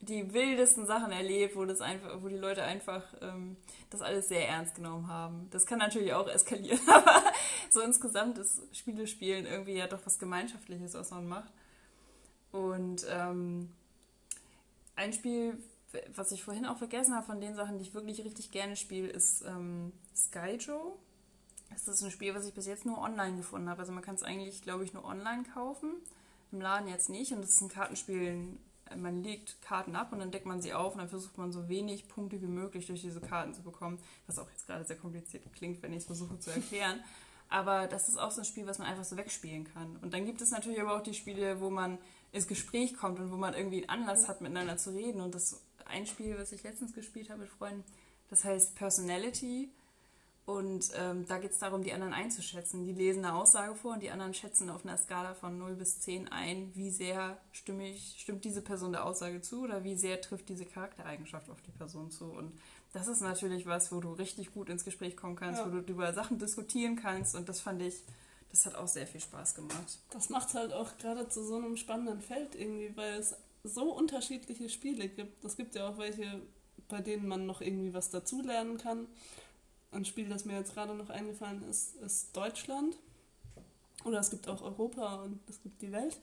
die 0.01 0.33
wildesten 0.33 0.87
Sachen 0.87 1.13
erlebt, 1.13 1.57
wo 1.57 1.65
das 1.67 1.81
einfach, 1.81 2.23
wo 2.23 2.29
die 2.29 2.37
Leute 2.37 2.63
einfach 2.63 3.05
ähm, 3.21 3.57
das 3.91 4.01
alles 4.01 4.29
sehr 4.29 4.49
ernst 4.49 4.75
genommen 4.75 5.09
haben. 5.09 5.49
Das 5.51 5.67
kann 5.67 5.79
natürlich 5.79 6.15
auch 6.15 6.27
eskalieren, 6.27 6.81
aber 6.89 7.23
so 7.69 7.81
insgesamt 7.81 8.39
ist 8.39 8.63
Spielespielen 8.73 9.47
irgendwie 9.47 9.75
ja 9.75 9.87
doch 9.87 10.01
was 10.05 10.19
Gemeinschaftliches, 10.19 10.95
was 10.95 11.11
man 11.11 11.29
macht. 11.29 11.53
Und 12.51 13.07
ähm, 13.11 13.71
ein 14.97 15.13
Spiel, 15.13 15.59
was 16.15 16.33
ich 16.33 16.43
vorhin 16.43 16.67
auch 16.67 16.79
vergessen 16.79 17.15
habe, 17.15 17.27
von 17.27 17.41
den 17.41 17.55
Sachen, 17.55 17.79
die 17.79 17.83
ich 17.83 17.95
wirklich 17.95 18.25
richtig 18.25 18.51
gerne 18.51 18.77
spiele, 18.77 19.09
ist 19.09 19.43
ähm, 19.43 19.93
Skyjo. 20.17 20.99
Das 21.71 21.87
ist 21.87 22.03
ein 22.03 22.11
Spiel, 22.11 22.35
was 22.35 22.47
ich 22.47 22.55
bis 22.55 22.67
jetzt 22.67 22.87
nur 22.87 22.99
online 22.99 23.37
gefunden 23.37 23.69
habe. 23.69 23.81
Also 23.81 23.93
man 23.93 24.03
kann 24.03 24.15
es 24.15 24.23
eigentlich, 24.23 24.63
glaube 24.63 24.83
ich, 24.85 24.93
nur 24.93 25.05
online 25.05 25.45
kaufen. 25.55 25.93
Im 26.53 26.61
Laden 26.61 26.89
jetzt 26.89 27.11
nicht. 27.11 27.33
Und 27.33 27.43
das 27.43 27.51
ist 27.51 27.61
ein 27.61 27.69
Kartenspiel 27.69 28.57
man 28.97 29.23
legt 29.23 29.61
Karten 29.63 29.97
ab 29.97 30.13
und 30.13 30.19
dann 30.19 30.31
deckt 30.31 30.47
man 30.47 30.61
sie 30.61 30.75
auf 30.75 30.93
und 30.93 30.99
dann 30.99 31.09
versucht 31.09 31.39
man 31.39 31.53
so 31.53 31.69
wenig 31.69 32.09
Punkte 32.09 32.41
wie 32.43 32.47
möglich 32.47 32.87
durch 32.87 33.01
diese 33.03 33.21
Karten 33.21 33.55
zu 33.55 33.63
bekommen, 33.63 33.99
was 34.27 34.39
auch 34.39 34.49
jetzt 34.51 34.67
gerade 34.67 34.85
sehr 34.85 34.97
kompliziert 34.97 35.45
klingt, 35.55 35.83
wenn 35.83 35.93
ich 35.93 35.99
es 35.99 36.07
versuche 36.07 36.39
zu 36.39 36.51
erklären. 36.51 37.01
Aber 37.49 37.89
das 37.89 38.09
ist 38.09 38.17
auch 38.17 38.31
so 38.31 38.43
ein 38.43 38.45
Spiel, 38.45 38.67
was 38.67 38.79
man 38.79 38.87
einfach 38.87 39.05
so 39.05 39.17
wegspielen 39.17 39.65
kann. 39.65 39.97
Und 40.03 40.15
dann 40.15 40.25
gibt 40.25 40.41
es 40.41 40.53
natürlich 40.53 40.81
aber 40.81 40.97
auch 40.97 41.03
die 41.03 41.15
Spiele, 41.15 41.61
wo 41.61 41.69
man 41.69 41.99
ins 42.31 42.47
Gespräch 42.47 42.95
kommt 42.95 43.19
und 43.19 43.33
wo 43.33 43.37
man 43.37 43.55
irgendwie 43.55 43.89
einen 43.89 44.03
Anlass 44.03 44.29
hat, 44.29 44.41
miteinander 44.41 44.77
zu 44.77 44.91
reden. 44.91 45.21
Und 45.21 45.35
das 45.35 45.61
ein 45.85 46.07
Spiel, 46.07 46.39
was 46.39 46.53
ich 46.53 46.63
letztens 46.63 46.95
gespielt 46.95 47.29
habe 47.29 47.41
mit 47.41 47.51
Freunden, 47.51 47.85
das 48.29 48.45
heißt 48.45 48.77
Personality. 48.77 49.71
Und 50.51 50.91
ähm, 50.97 51.27
da 51.29 51.39
geht 51.39 51.53
es 51.53 51.61
darum, 51.61 51.85
die 51.85 51.93
anderen 51.93 52.13
einzuschätzen. 52.13 52.85
Die 52.85 52.93
lesen 52.93 53.25
eine 53.25 53.37
Aussage 53.37 53.77
vor 53.77 53.93
und 53.93 54.03
die 54.03 54.11
anderen 54.11 54.35
schätzen 54.35 54.69
auf 54.69 54.85
einer 54.85 54.99
Skala 54.99 55.35
von 55.35 55.57
0 55.57 55.75
bis 55.77 56.01
10 56.01 56.27
ein, 56.27 56.73
wie 56.75 56.91
sehr 56.91 57.39
stimmig, 57.53 58.17
stimmt 58.19 58.45
diese 58.45 58.61
Person 58.61 58.91
der 58.91 59.07
Aussage 59.07 59.43
zu 59.43 59.63
oder 59.63 59.85
wie 59.85 59.95
sehr 59.95 60.21
trifft 60.21 60.49
diese 60.49 60.65
Charaktereigenschaft 60.67 61.49
auf 61.51 61.63
die 61.63 61.71
Person 61.71 62.11
zu. 62.11 62.25
Und 62.25 62.53
das 62.93 63.07
ist 63.07 63.21
natürlich 63.21 63.67
was, 63.67 63.93
wo 63.93 64.01
du 64.01 64.13
richtig 64.13 64.53
gut 64.53 64.69
ins 64.71 64.85
Gespräch 64.85 65.17
kommen 65.17 65.37
kannst, 65.37 65.61
ja. 65.61 65.67
wo 65.73 65.79
du 65.79 65.93
über 65.93 66.13
Sachen 66.13 66.41
diskutieren 66.41 66.97
kannst. 66.97 67.37
Und 67.37 67.49
das 67.49 67.61
fand 67.61 67.81
ich, 67.83 68.03
das 68.51 68.67
hat 68.67 68.75
auch 68.75 68.89
sehr 68.89 69.07
viel 69.07 69.21
Spaß 69.21 69.55
gemacht. 69.55 70.01
Das 70.11 70.31
macht 70.31 70.53
halt 70.55 70.73
auch 70.73 70.99
gerade 70.99 71.29
zu 71.29 71.45
so 71.45 71.59
einem 71.59 71.77
spannenden 71.77 72.21
Feld 72.21 72.57
irgendwie, 72.57 72.91
weil 72.97 73.21
es 73.21 73.37
so 73.63 73.93
unterschiedliche 73.93 74.69
Spiele 74.69 75.09
gibt. 75.09 75.45
Es 75.45 75.57
gibt 75.57 75.77
ja 75.77 75.89
auch 75.89 75.99
welche, 75.99 76.43
bei 76.89 77.01
denen 77.01 77.29
man 77.29 77.47
noch 77.47 77.61
irgendwie 77.61 77.95
was 77.95 78.11
dazulernen 78.11 78.79
kann 78.79 79.07
ein 79.93 80.05
Spiel, 80.05 80.29
das 80.29 80.45
mir 80.45 80.57
jetzt 80.57 80.75
gerade 80.75 80.95
noch 80.95 81.11
eingefallen 81.11 81.69
ist, 81.69 81.97
ist 81.97 82.37
Deutschland. 82.37 82.97
Oder 84.05 84.21
es 84.21 84.31
gibt 84.31 84.49
auch 84.49 84.63
Europa 84.63 85.17
und 85.23 85.41
es 85.49 85.63
gibt 85.63 85.83
die 85.83 85.93
Welt. 85.93 86.17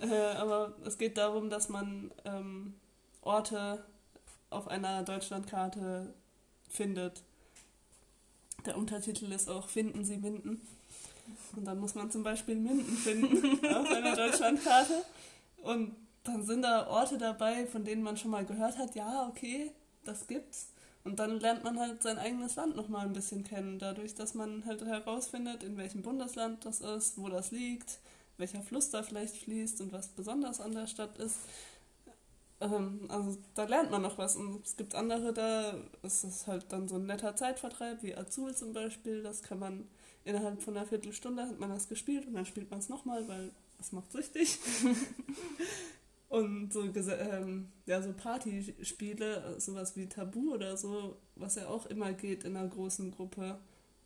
Äh, 0.00 0.14
aber 0.36 0.74
es 0.84 0.98
geht 0.98 1.18
darum, 1.18 1.50
dass 1.50 1.68
man 1.68 2.10
ähm, 2.24 2.74
Orte 3.20 3.84
auf 4.50 4.68
einer 4.68 5.02
Deutschlandkarte 5.02 6.12
findet. 6.68 7.22
Der 8.66 8.76
Untertitel 8.76 9.30
ist 9.32 9.48
auch 9.48 9.68
Finden 9.68 10.04
Sie 10.04 10.16
Minden. 10.16 10.60
Und 11.54 11.64
dann 11.64 11.78
muss 11.80 11.94
man 11.94 12.10
zum 12.10 12.22
Beispiel 12.22 12.56
Minden 12.56 12.96
finden 12.96 13.66
auf 13.74 13.90
einer 13.90 14.16
Deutschlandkarte. 14.16 15.04
Und 15.62 15.94
dann 16.24 16.44
sind 16.44 16.62
da 16.62 16.86
Orte 16.86 17.18
dabei, 17.18 17.66
von 17.66 17.84
denen 17.84 18.02
man 18.02 18.16
schon 18.16 18.30
mal 18.30 18.44
gehört 18.44 18.78
hat, 18.78 18.94
ja, 18.94 19.28
okay, 19.28 19.72
das 20.04 20.26
gibt's. 20.26 20.71
Und 21.04 21.18
dann 21.18 21.40
lernt 21.40 21.64
man 21.64 21.78
halt 21.78 22.02
sein 22.02 22.18
eigenes 22.18 22.54
Land 22.54 22.76
nochmal 22.76 23.06
ein 23.06 23.12
bisschen 23.12 23.42
kennen, 23.42 23.78
dadurch, 23.78 24.14
dass 24.14 24.34
man 24.34 24.64
halt 24.64 24.84
herausfindet, 24.84 25.64
in 25.64 25.76
welchem 25.76 26.02
Bundesland 26.02 26.64
das 26.64 26.80
ist, 26.80 27.18
wo 27.18 27.28
das 27.28 27.50
liegt, 27.50 27.98
welcher 28.38 28.62
Fluss 28.62 28.90
da 28.90 29.02
vielleicht 29.02 29.36
fließt 29.36 29.80
und 29.80 29.92
was 29.92 30.08
besonders 30.08 30.60
an 30.60 30.72
der 30.72 30.86
Stadt 30.86 31.18
ist. 31.18 31.38
Ähm, 32.60 33.06
also 33.08 33.36
da 33.54 33.64
lernt 33.64 33.90
man 33.90 34.02
noch 34.02 34.18
was. 34.18 34.36
Und 34.36 34.64
es 34.64 34.76
gibt 34.76 34.94
andere, 34.94 35.32
da 35.32 35.74
ist 36.02 36.22
es 36.24 36.46
halt 36.46 36.66
dann 36.68 36.88
so 36.88 36.96
ein 36.96 37.06
netter 37.06 37.34
Zeitvertreib, 37.34 38.02
wie 38.02 38.14
Azul 38.16 38.54
zum 38.54 38.72
Beispiel. 38.72 39.22
Das 39.22 39.42
kann 39.42 39.58
man 39.58 39.88
innerhalb 40.24 40.62
von 40.62 40.76
einer 40.76 40.86
Viertelstunde 40.86 41.42
hat 41.42 41.58
man 41.58 41.70
das 41.70 41.88
gespielt 41.88 42.26
und 42.26 42.34
dann 42.34 42.46
spielt 42.46 42.70
man 42.70 42.78
es 42.78 42.88
nochmal, 42.88 43.26
weil 43.26 43.50
das 43.78 43.90
macht 43.90 44.12
süchtig. 44.12 44.58
Und 46.32 46.72
so, 46.72 46.80
ähm, 46.80 47.68
ja, 47.84 48.00
so 48.00 48.14
Partyspiele, 48.14 49.60
sowas 49.60 49.96
wie 49.96 50.08
Tabu 50.08 50.54
oder 50.54 50.78
so, 50.78 51.18
was 51.36 51.56
ja 51.56 51.68
auch 51.68 51.84
immer 51.84 52.14
geht 52.14 52.44
in 52.44 52.56
einer 52.56 52.66
großen 52.66 53.10
Gruppe 53.10 53.58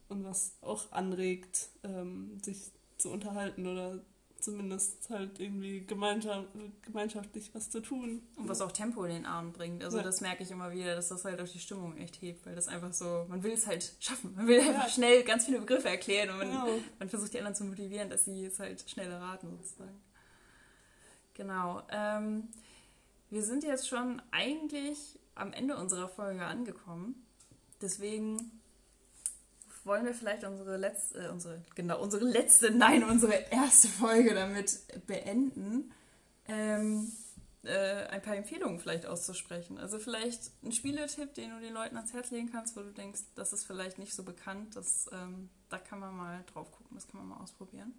und 0.08 0.24
was 0.24 0.56
auch 0.60 0.90
anregt, 0.90 1.68
ähm, 1.84 2.40
sich 2.42 2.72
zu 2.98 3.12
unterhalten 3.12 3.68
oder 3.68 4.00
zumindest 4.40 5.08
halt 5.08 5.38
irgendwie 5.38 5.86
gemeinschaft, 5.86 6.48
gemeinschaftlich 6.82 7.54
was 7.54 7.70
zu 7.70 7.80
tun. 7.80 8.22
Und 8.34 8.48
was 8.48 8.60
auch 8.60 8.72
Tempo 8.72 9.04
in 9.04 9.12
den 9.12 9.26
Armen 9.26 9.52
bringt. 9.52 9.84
Also 9.84 9.98
ja. 9.98 10.02
das 10.02 10.20
merke 10.20 10.42
ich 10.42 10.50
immer 10.50 10.72
wieder, 10.72 10.96
dass 10.96 11.06
das 11.06 11.24
halt 11.24 11.40
auch 11.40 11.48
die 11.48 11.60
Stimmung 11.60 11.96
echt 11.96 12.20
hebt, 12.22 12.44
weil 12.44 12.56
das 12.56 12.66
einfach 12.66 12.92
so, 12.92 13.26
man 13.28 13.44
will 13.44 13.52
es 13.52 13.68
halt 13.68 13.94
schaffen. 14.00 14.34
Man 14.34 14.48
will 14.48 14.58
ja. 14.58 14.70
einfach 14.70 14.88
schnell 14.88 15.22
ganz 15.22 15.44
viele 15.44 15.60
Begriffe 15.60 15.90
erklären 15.90 16.30
und 16.30 16.38
man, 16.38 16.48
genau. 16.48 16.66
man 16.98 17.08
versucht 17.08 17.34
die 17.34 17.38
anderen 17.38 17.54
zu 17.54 17.62
motivieren, 17.62 18.10
dass 18.10 18.24
sie 18.24 18.46
es 18.46 18.58
halt 18.58 18.84
schnell 18.90 19.12
erraten 19.12 19.48
sozusagen. 19.48 19.94
Genau. 21.36 21.82
Ähm, 21.90 22.48
wir 23.30 23.42
sind 23.42 23.62
jetzt 23.62 23.88
schon 23.88 24.22
eigentlich 24.30 25.18
am 25.34 25.52
Ende 25.52 25.76
unserer 25.76 26.08
Folge 26.08 26.44
angekommen. 26.44 27.26
Deswegen 27.82 28.60
wollen 29.84 30.06
wir 30.06 30.14
vielleicht 30.14 30.44
unsere 30.44 30.76
letzte, 30.78 31.26
äh, 31.26 31.28
unsere, 31.28 31.62
genau, 31.74 32.00
unsere 32.00 32.24
letzte, 32.24 32.70
nein, 32.70 33.04
unsere 33.04 33.34
erste 33.50 33.88
Folge 33.88 34.34
damit 34.34 34.80
beenden, 35.06 35.92
ähm, 36.48 37.12
äh, 37.64 38.06
ein 38.06 38.22
paar 38.22 38.36
Empfehlungen 38.36 38.80
vielleicht 38.80 39.06
auszusprechen. 39.06 39.78
Also 39.78 39.98
vielleicht 39.98 40.50
ein 40.64 40.72
Spieletipp, 40.72 41.34
den 41.34 41.50
du 41.50 41.60
den 41.60 41.74
Leuten 41.74 41.96
ans 41.96 42.14
Herz 42.14 42.30
legen 42.30 42.50
kannst, 42.50 42.76
wo 42.76 42.80
du 42.80 42.92
denkst, 42.92 43.20
das 43.34 43.52
ist 43.52 43.64
vielleicht 43.64 43.98
nicht 43.98 44.14
so 44.14 44.22
bekannt, 44.22 44.74
das, 44.74 45.10
ähm, 45.12 45.50
da 45.68 45.78
kann 45.78 46.00
man 46.00 46.16
mal 46.16 46.44
drauf 46.52 46.72
gucken, 46.72 46.96
das 46.96 47.06
kann 47.06 47.20
man 47.20 47.28
mal 47.28 47.42
ausprobieren. 47.42 47.92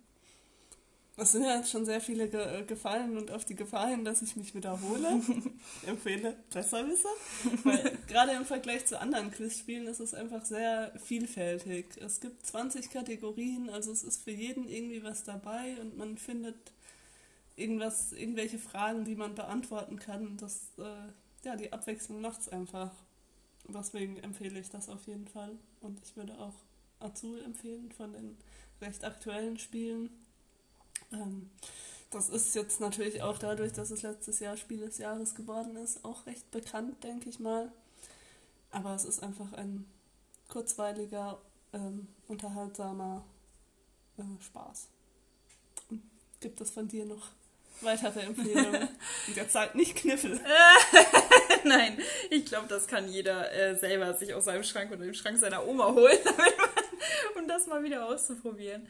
Es 1.19 1.31
sind 1.31 1.43
ja 1.43 1.57
jetzt 1.57 1.71
schon 1.71 1.83
sehr 1.83 1.99
viele 1.99 2.29
ge 2.29 2.59
äh, 2.59 2.63
gefallen 2.63 3.17
und 3.17 3.31
auf 3.31 3.43
die 3.43 3.55
Gefahr 3.55 3.87
hin, 3.87 4.05
dass 4.05 4.21
ich 4.21 4.35
mich 4.35 4.53
wiederhole, 4.53 5.19
empfehle 5.87 6.35
Besserwisser. 6.53 7.09
Weil 7.63 7.97
gerade 8.07 8.33
im 8.33 8.45
Vergleich 8.45 8.85
zu 8.85 9.01
anderen 9.01 9.31
Quizspielen 9.31 9.87
ist 9.87 9.99
es 9.99 10.13
einfach 10.13 10.45
sehr 10.45 10.93
vielfältig. 11.03 11.87
Es 11.99 12.21
gibt 12.21 12.45
20 12.45 12.91
Kategorien, 12.91 13.71
also 13.71 13.91
es 13.91 14.03
ist 14.03 14.23
für 14.23 14.31
jeden 14.31 14.69
irgendwie 14.69 15.03
was 15.03 15.23
dabei 15.23 15.77
und 15.81 15.97
man 15.97 16.19
findet 16.19 16.55
irgendwas, 17.55 18.13
irgendwelche 18.13 18.59
Fragen, 18.59 19.03
die 19.03 19.15
man 19.15 19.33
beantworten 19.33 19.97
kann. 19.97 20.37
Das, 20.37 20.67
äh, 20.77 21.47
ja, 21.47 21.55
die 21.55 21.73
Abwechslung 21.73 22.21
macht 22.21 22.41
es 22.41 22.49
einfach. 22.49 22.91
Deswegen 23.67 24.17
empfehle 24.19 24.59
ich 24.59 24.69
das 24.69 24.87
auf 24.87 25.07
jeden 25.07 25.27
Fall. 25.27 25.57
Und 25.81 25.99
ich 26.03 26.15
würde 26.15 26.37
auch 26.37 26.53
Azul 26.99 27.41
empfehlen 27.43 27.91
von 27.91 28.13
den 28.13 28.37
recht 28.81 29.03
aktuellen 29.03 29.57
Spielen 29.57 30.11
ähm, 31.11 31.49
das 32.11 32.29
ist 32.29 32.55
jetzt 32.55 32.79
natürlich 32.79 33.21
auch 33.21 33.37
dadurch, 33.37 33.73
dass 33.73 33.91
es 33.91 34.01
letztes 34.01 34.39
Jahr 34.39 34.57
Spiel 34.57 34.79
des 34.79 34.97
Jahres 34.97 35.35
geworden 35.35 35.75
ist, 35.75 36.03
auch 36.05 36.25
recht 36.25 36.49
bekannt, 36.51 37.03
denke 37.03 37.29
ich 37.29 37.39
mal. 37.39 37.71
Aber 38.71 38.95
es 38.95 39.05
ist 39.05 39.23
einfach 39.23 39.53
ein 39.53 39.85
kurzweiliger, 40.47 41.41
ähm, 41.73 42.07
unterhaltsamer 42.27 43.23
äh, 44.17 44.43
Spaß. 44.43 44.87
Gibt 46.39 46.61
es 46.61 46.69
von 46.69 46.87
dir 46.87 47.05
noch 47.05 47.31
Weitere 47.81 48.21
Empfehlung. 48.21 48.75
Und 49.27 49.35
der 49.35 49.49
zahlt 49.49 49.75
nicht 49.75 49.95
Kniffel. 49.95 50.39
Nein, 51.63 51.99
ich 52.29 52.45
glaube, 52.45 52.67
das 52.67 52.87
kann 52.87 53.07
jeder 53.07 53.51
äh, 53.53 53.75
selber 53.75 54.13
sich 54.15 54.33
aus 54.33 54.45
seinem 54.45 54.63
Schrank 54.63 54.91
oder 54.91 55.03
dem 55.03 55.13
Schrank 55.13 55.37
seiner 55.37 55.65
Oma 55.67 55.93
holen, 55.93 56.17
um 57.37 57.47
das 57.47 57.67
mal 57.67 57.83
wieder 57.83 58.07
auszuprobieren. 58.07 58.87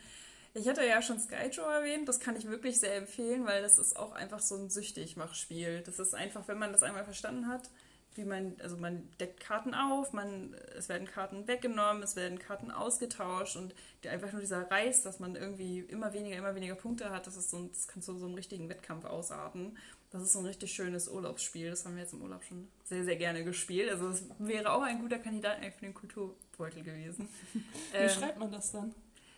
Ich 0.53 0.67
hatte 0.67 0.86
ja 0.86 1.01
schon 1.01 1.19
Skyjo 1.19 1.62
erwähnt, 1.62 2.07
das 2.07 2.19
kann 2.19 2.36
ich 2.36 2.47
wirklich 2.47 2.79
sehr 2.79 2.95
empfehlen, 2.95 3.45
weil 3.45 3.62
das 3.62 3.77
ist 3.77 3.97
auch 3.97 4.13
einfach 4.13 4.39
so 4.39 4.55
ein 4.55 4.69
Süchtigmachspiel. 4.69 5.81
Das 5.86 5.99
ist 5.99 6.15
einfach, 6.15 6.47
wenn 6.47 6.57
man 6.57 6.71
das 6.71 6.83
einmal 6.83 7.03
verstanden 7.03 7.47
hat, 7.47 7.69
wie 8.17 8.25
man, 8.25 8.55
also 8.62 8.77
man 8.77 9.07
deckt 9.19 9.39
Karten 9.39 9.73
auf, 9.73 10.12
man, 10.12 10.55
es 10.75 10.89
werden 10.89 11.07
Karten 11.07 11.47
weggenommen, 11.47 12.01
es 12.03 12.15
werden 12.15 12.39
Karten 12.39 12.71
ausgetauscht 12.71 13.55
und 13.55 13.73
einfach 14.10 14.31
nur 14.31 14.41
dieser 14.41 14.69
Reiß, 14.69 15.03
dass 15.03 15.19
man 15.19 15.36
irgendwie 15.36 15.79
immer 15.79 16.13
weniger, 16.13 16.36
immer 16.38 16.55
weniger 16.55 16.75
Punkte 16.75 17.12
hat, 17.12 17.27
das 17.27 17.38
ist 17.38 17.51
so, 17.51 17.67
das 17.67 17.88
kann 17.88 18.01
zu 18.01 18.17
so 18.17 18.25
einem 18.25 18.36
richtigen 18.36 18.69
Wettkampf 18.69 19.05
ausarten. 19.05 19.77
Das 20.10 20.23
ist 20.23 20.33
so 20.33 20.39
ein 20.39 20.45
richtig 20.45 20.71
schönes 20.71 21.10
Urlaubsspiel. 21.10 21.69
Das 21.69 21.86
haben 21.86 21.95
wir 21.95 22.03
jetzt 22.03 22.13
im 22.13 22.21
Urlaub 22.21 22.41
schon 22.43 22.69
sehr, 22.86 23.03
sehr 23.03 23.17
gerne 23.17 23.43
gespielt. 23.43 23.91
Also 23.91 24.10
es 24.10 24.23
wäre 24.39 24.71
auch 24.71 24.81
ein 24.81 25.01
guter 25.01 25.19
Kandidat 25.19 25.57
für 25.60 25.81
den 25.81 25.93
Kulturbeutel 25.93 26.81
gewesen. 26.83 27.27
Wie 27.53 27.97
ähm, 27.97 28.10
schreibt 28.10 28.39
man 28.39 28.51
das 28.51 28.71
dann? 28.71 28.95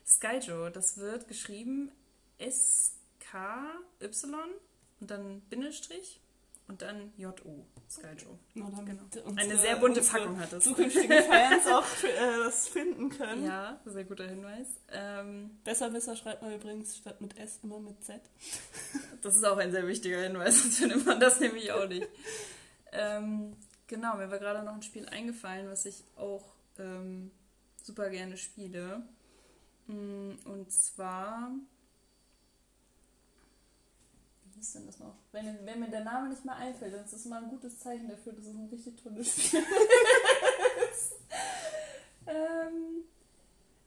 Skyjo, 0.10 0.70
das 0.70 0.98
wird 0.98 1.28
geschrieben 1.28 1.92
S-K-Y 2.40 4.10
und 5.00 5.12
dann 5.12 5.42
Bindestrich 5.42 6.20
und 6.68 6.82
dann 6.82 7.14
J-O. 7.18 7.66
Skyjo. 7.90 8.40
Genau. 8.54 8.84
Eine 9.36 9.58
sehr 9.58 9.76
bunte 9.78 10.02
Packung 10.02 10.40
hat 10.40 10.54
es. 10.54 10.64
Zukünftige 10.64 11.22
Fans 11.24 11.66
auch 11.68 11.86
äh, 12.04 12.44
das 12.44 12.68
finden 12.68 13.10
können. 13.10 13.46
Ja, 13.46 13.80
sehr 13.86 14.04
guter 14.04 14.28
Hinweis. 14.28 14.68
Ähm, 14.92 15.58
Besserwisser 15.64 16.16
schreibt 16.16 16.42
man 16.42 16.54
übrigens 16.54 16.98
statt 16.98 17.22
mit 17.22 17.38
S 17.38 17.60
immer 17.64 17.80
mit 17.80 18.04
Z. 18.04 18.22
Das 19.22 19.36
ist 19.36 19.44
auch 19.46 19.58
ein 19.58 19.72
sehr 19.72 19.88
wichtiger 19.88 20.22
Hinweis, 20.22 20.60
sonst 20.62 20.78
findet 20.78 21.06
man 21.06 21.20
das 21.20 21.40
nämlich 21.40 21.72
auch 21.72 21.88
nicht. 21.88 22.08
ähm, 22.92 23.56
genau, 23.88 24.16
mir 24.18 24.30
war 24.30 24.40
gerade 24.40 24.64
noch 24.64 24.74
ein 24.74 24.84
Spiel 24.84 25.08
eingefallen, 25.10 25.70
was 25.70 25.86
ich 25.86 26.04
auch 26.16 26.54
ähm, 26.78 27.32
super 27.84 28.10
gerne 28.10 28.38
spiele. 28.38 29.04
Mm, 29.90 30.36
und 30.46 30.72
zwar 30.72 31.52
hieß 34.60 34.74
denn 34.74 34.86
das 34.86 35.00
noch? 35.00 35.16
Wenn, 35.32 35.66
wenn 35.66 35.80
mir 35.80 35.90
der 35.90 36.04
Name 36.04 36.30
nicht 36.30 36.46
mehr 36.46 36.56
einfällt, 36.56 36.94
dann 36.94 37.04
ist 37.06 37.14
das 37.14 37.26
mal 37.26 37.44
ein 37.44 37.50
gutes 37.50 37.80
Zeichen 37.80 38.08
dafür, 38.08 38.34
dass 38.34 38.46
es 38.46 38.56
ein 38.56 38.70
richtig 38.72 39.02
tolles 39.02 39.32
Spiel 39.32 39.64
ist. 40.92 41.16
ähm, 42.28 43.04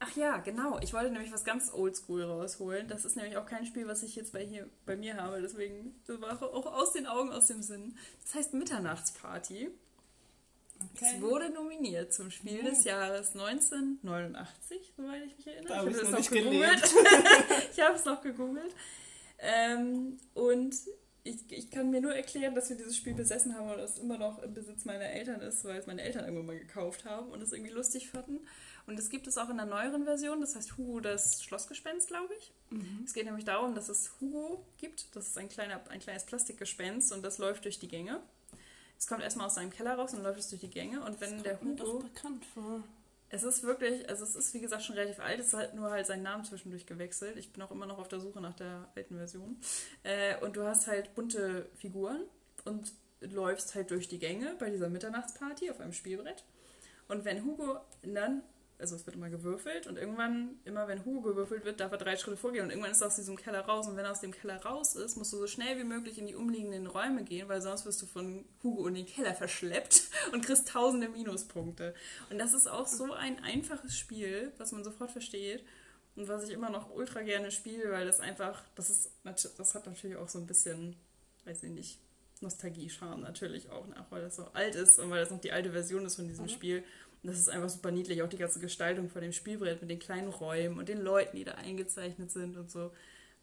ach 0.00 0.16
ja, 0.16 0.38
genau. 0.38 0.80
Ich 0.80 0.92
wollte 0.92 1.10
nämlich 1.10 1.32
was 1.32 1.44
ganz 1.44 1.72
oldschool 1.72 2.24
rausholen. 2.24 2.88
Das 2.88 3.04
ist 3.04 3.16
nämlich 3.16 3.36
auch 3.36 3.46
kein 3.46 3.64
Spiel, 3.64 3.86
was 3.86 4.02
ich 4.02 4.16
jetzt 4.16 4.32
bei, 4.32 4.44
hier, 4.44 4.68
bei 4.86 4.96
mir 4.96 5.16
habe. 5.16 5.40
Deswegen 5.40 5.94
das 6.06 6.20
war 6.20 6.42
auch 6.42 6.66
aus 6.66 6.92
den 6.92 7.06
Augen, 7.06 7.30
aus 7.30 7.46
dem 7.46 7.62
Sinn. 7.62 7.96
Das 8.24 8.34
heißt 8.34 8.54
Mitternachtsparty. 8.54 9.70
Okay. 10.94 11.14
Es 11.16 11.20
wurde 11.20 11.50
nominiert 11.50 12.12
zum 12.12 12.30
Spiel 12.30 12.60
oh. 12.62 12.68
des 12.68 12.84
Jahres 12.84 13.34
1989, 13.34 14.92
soweit 14.96 15.22
ich 15.24 15.36
mich 15.36 15.46
erinnere. 15.46 15.68
Da 15.68 15.86
ich 15.86 15.96
habe 15.96 16.02
es 16.02 16.10
noch 16.10 16.30
gegoogelt. 16.30 16.94
ich 17.72 17.80
habe 17.80 17.94
es 17.94 18.04
noch 18.04 18.22
gegoogelt. 18.22 18.74
Ähm, 19.38 20.18
und 20.34 20.74
ich, 21.24 21.50
ich 21.50 21.70
kann 21.70 21.90
mir 21.90 22.00
nur 22.00 22.14
erklären, 22.14 22.54
dass 22.54 22.68
wir 22.68 22.76
dieses 22.76 22.96
Spiel 22.96 23.14
besessen 23.14 23.54
haben 23.54 23.70
und 23.70 23.78
es 23.78 23.98
immer 23.98 24.18
noch 24.18 24.42
im 24.42 24.54
Besitz 24.54 24.84
meiner 24.84 25.04
Eltern 25.04 25.40
ist, 25.40 25.64
weil 25.64 25.78
es 25.78 25.86
meine 25.86 26.02
Eltern 26.02 26.24
irgendwann 26.24 26.46
mal 26.46 26.58
gekauft 26.58 27.04
haben 27.04 27.30
und 27.30 27.40
es 27.42 27.52
irgendwie 27.52 27.72
lustig 27.72 28.08
fanden. 28.08 28.40
Und 28.86 28.98
es 28.98 29.10
gibt 29.10 29.28
es 29.28 29.38
auch 29.38 29.48
in 29.48 29.56
der 29.56 29.66
neueren 29.66 30.04
Version, 30.04 30.40
das 30.40 30.56
heißt 30.56 30.76
Hugo 30.76 30.98
das 30.98 31.42
Schlossgespenst, 31.44 32.08
glaube 32.08 32.34
ich. 32.34 32.52
Mhm. 32.70 33.02
Es 33.04 33.14
geht 33.14 33.26
nämlich 33.26 33.44
darum, 33.44 33.76
dass 33.76 33.88
es 33.88 34.12
Hugo 34.20 34.66
gibt, 34.78 35.14
das 35.14 35.28
ist 35.28 35.38
ein, 35.38 35.48
kleiner, 35.48 35.80
ein 35.90 36.00
kleines 36.00 36.24
Plastikgespenst 36.24 37.12
und 37.12 37.22
das 37.22 37.38
läuft 37.38 37.64
durch 37.64 37.78
die 37.78 37.88
Gänge. 37.88 38.20
Es 39.02 39.08
kommt 39.08 39.24
erstmal 39.24 39.46
aus 39.46 39.56
seinem 39.56 39.70
Keller 39.70 39.94
raus 39.94 40.14
und 40.14 40.22
läuft 40.22 40.38
es 40.38 40.48
durch 40.48 40.60
die 40.60 40.70
Gänge. 40.70 41.04
Und 41.04 41.20
wenn 41.20 41.32
das 41.32 41.42
der 41.42 41.60
Hugo. 41.60 41.94
Mir 41.94 42.04
bekannt 42.04 42.44
vor. 42.54 42.84
Es 43.30 43.42
ist 43.42 43.64
wirklich, 43.64 44.08
also 44.08 44.22
es 44.22 44.36
ist 44.36 44.54
wie 44.54 44.60
gesagt 44.60 44.84
schon 44.84 44.94
relativ 44.94 45.18
alt, 45.18 45.40
es 45.40 45.52
hat 45.54 45.74
nur 45.74 45.90
halt 45.90 46.06
seinen 46.06 46.22
Namen 46.22 46.44
zwischendurch 46.44 46.86
gewechselt. 46.86 47.36
Ich 47.36 47.52
bin 47.52 47.64
auch 47.64 47.72
immer 47.72 47.86
noch 47.86 47.98
auf 47.98 48.06
der 48.06 48.20
Suche 48.20 48.40
nach 48.40 48.54
der 48.54 48.88
alten 48.94 49.16
Version. 49.16 49.56
Äh, 50.04 50.38
und 50.44 50.54
du 50.54 50.62
hast 50.62 50.86
halt 50.86 51.16
bunte 51.16 51.68
Figuren 51.74 52.20
und 52.64 52.92
läufst 53.18 53.74
halt 53.74 53.90
durch 53.90 54.06
die 54.06 54.20
Gänge 54.20 54.54
bei 54.60 54.70
dieser 54.70 54.88
Mitternachtsparty 54.88 55.72
auf 55.72 55.80
einem 55.80 55.94
Spielbrett. 55.94 56.44
Und 57.08 57.24
wenn 57.24 57.44
Hugo 57.44 57.80
dann 58.04 58.44
also 58.82 58.96
es 58.96 59.06
wird 59.06 59.16
immer 59.16 59.30
gewürfelt 59.30 59.86
und 59.86 59.96
irgendwann, 59.96 60.56
immer 60.64 60.88
wenn 60.88 61.04
Hugo 61.04 61.22
gewürfelt 61.22 61.64
wird, 61.64 61.80
darf 61.80 61.92
er 61.92 61.98
drei 61.98 62.16
Schritte 62.16 62.36
vorgehen 62.36 62.64
und 62.64 62.70
irgendwann 62.70 62.90
ist 62.90 63.00
er 63.00 63.06
aus 63.06 63.16
diesem 63.16 63.36
Keller 63.36 63.60
raus 63.60 63.86
und 63.86 63.96
wenn 63.96 64.04
er 64.04 64.10
aus 64.10 64.20
dem 64.20 64.32
Keller 64.32 64.60
raus 64.62 64.96
ist, 64.96 65.16
musst 65.16 65.32
du 65.32 65.38
so 65.38 65.46
schnell 65.46 65.78
wie 65.78 65.84
möglich 65.84 66.18
in 66.18 66.26
die 66.26 66.34
umliegenden 66.34 66.86
Räume 66.88 67.22
gehen, 67.22 67.48
weil 67.48 67.62
sonst 67.62 67.86
wirst 67.86 68.02
du 68.02 68.06
von 68.06 68.44
Hugo 68.62 68.86
in 68.88 68.94
den 68.94 69.06
Keller 69.06 69.34
verschleppt 69.34 70.02
und 70.32 70.44
kriegst 70.44 70.68
tausende 70.68 71.08
Minuspunkte. 71.08 71.94
Und 72.28 72.38
das 72.38 72.52
ist 72.52 72.66
auch 72.66 72.86
so 72.86 73.12
ein 73.12 73.42
einfaches 73.42 73.96
Spiel, 73.96 74.52
was 74.58 74.72
man 74.72 74.84
sofort 74.84 75.12
versteht 75.12 75.64
und 76.16 76.28
was 76.28 76.44
ich 76.44 76.50
immer 76.50 76.68
noch 76.68 76.90
ultra 76.90 77.22
gerne 77.22 77.50
spiele, 77.50 77.90
weil 77.92 78.04
das 78.04 78.20
einfach, 78.20 78.62
das 78.74 78.90
ist, 78.90 79.12
das 79.24 79.74
hat 79.74 79.86
natürlich 79.86 80.16
auch 80.16 80.28
so 80.28 80.38
ein 80.38 80.46
bisschen, 80.46 80.96
weiß 81.44 81.62
ich 81.62 81.70
nicht, 81.70 81.98
Nostalgie-Charme 82.42 83.20
natürlich 83.20 83.70
auch 83.70 83.86
nach, 83.86 84.10
weil 84.10 84.22
das 84.22 84.36
so 84.36 84.46
alt 84.52 84.74
ist 84.74 84.98
und 84.98 85.10
weil 85.10 85.20
das 85.20 85.30
noch 85.30 85.40
die 85.40 85.52
alte 85.52 85.70
Version 85.70 86.04
ist 86.04 86.16
von 86.16 86.26
diesem 86.26 86.46
mhm. 86.46 86.50
Spiel. 86.50 86.84
Das 87.24 87.38
ist 87.38 87.48
einfach 87.48 87.70
super 87.70 87.92
niedlich, 87.92 88.22
auch 88.22 88.28
die 88.28 88.36
ganze 88.36 88.58
Gestaltung 88.58 89.08
von 89.08 89.22
dem 89.22 89.32
Spielbrett 89.32 89.80
mit 89.80 89.90
den 89.90 90.00
kleinen 90.00 90.28
Räumen 90.28 90.78
und 90.78 90.88
den 90.88 91.00
Leuten, 91.00 91.36
die 91.36 91.44
da 91.44 91.52
eingezeichnet 91.52 92.32
sind 92.32 92.56
und 92.56 92.70
so. 92.70 92.90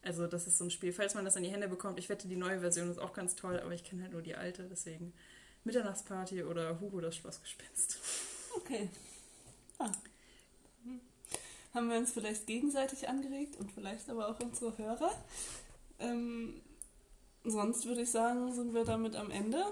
Also 0.02 0.26
das 0.26 0.46
ist 0.46 0.58
so 0.58 0.64
ein 0.64 0.70
Spiel, 0.70 0.92
falls 0.92 1.14
man 1.14 1.24
das 1.24 1.36
in 1.36 1.42
die 1.42 1.50
Hände 1.50 1.68
bekommt. 1.68 1.98
Ich 1.98 2.08
wette, 2.08 2.28
die 2.28 2.36
neue 2.36 2.60
Version 2.60 2.90
ist 2.90 2.98
auch 2.98 3.12
ganz 3.12 3.36
toll, 3.36 3.58
aber 3.58 3.72
ich 3.72 3.84
kenne 3.84 4.02
halt 4.02 4.12
nur 4.12 4.22
die 4.22 4.34
alte, 4.34 4.64
deswegen 4.64 5.12
Mitternachtsparty 5.64 6.44
oder 6.44 6.80
Hugo 6.80 7.00
das 7.00 7.16
Schlossgespenst. 7.16 7.98
Okay. 8.56 8.88
Ah. 9.78 9.92
Haben 11.72 11.88
wir 11.88 11.98
uns 11.98 12.12
vielleicht 12.12 12.46
gegenseitig 12.46 13.08
angeregt 13.08 13.56
und 13.58 13.70
vielleicht 13.70 14.10
aber 14.10 14.28
auch 14.28 14.40
unsere 14.40 14.76
Hörer. 14.76 15.12
Ähm, 16.00 16.60
sonst 17.44 17.86
würde 17.86 18.02
ich 18.02 18.10
sagen, 18.10 18.52
sind 18.52 18.74
wir 18.74 18.84
damit 18.84 19.14
am 19.14 19.30
Ende. 19.30 19.64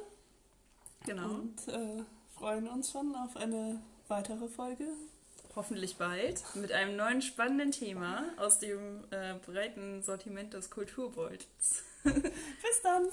Genau. 1.04 1.34
Und 1.34 1.68
äh, 1.68 2.04
freuen 2.34 2.68
uns 2.68 2.92
schon 2.92 3.14
auf 3.16 3.36
eine 3.36 3.82
weitere 4.08 4.48
Folge. 4.48 4.84
Hoffentlich 5.54 5.96
bald 5.96 6.42
mit 6.54 6.72
einem 6.72 6.96
neuen 6.96 7.22
spannenden 7.22 7.72
Thema 7.72 8.24
aus 8.36 8.58
dem 8.58 9.04
äh, 9.10 9.34
breiten 9.44 10.02
Sortiment 10.02 10.54
des 10.54 10.70
Kulturbeutels. 10.70 11.82
Bis 12.04 12.82
dann! 12.82 13.08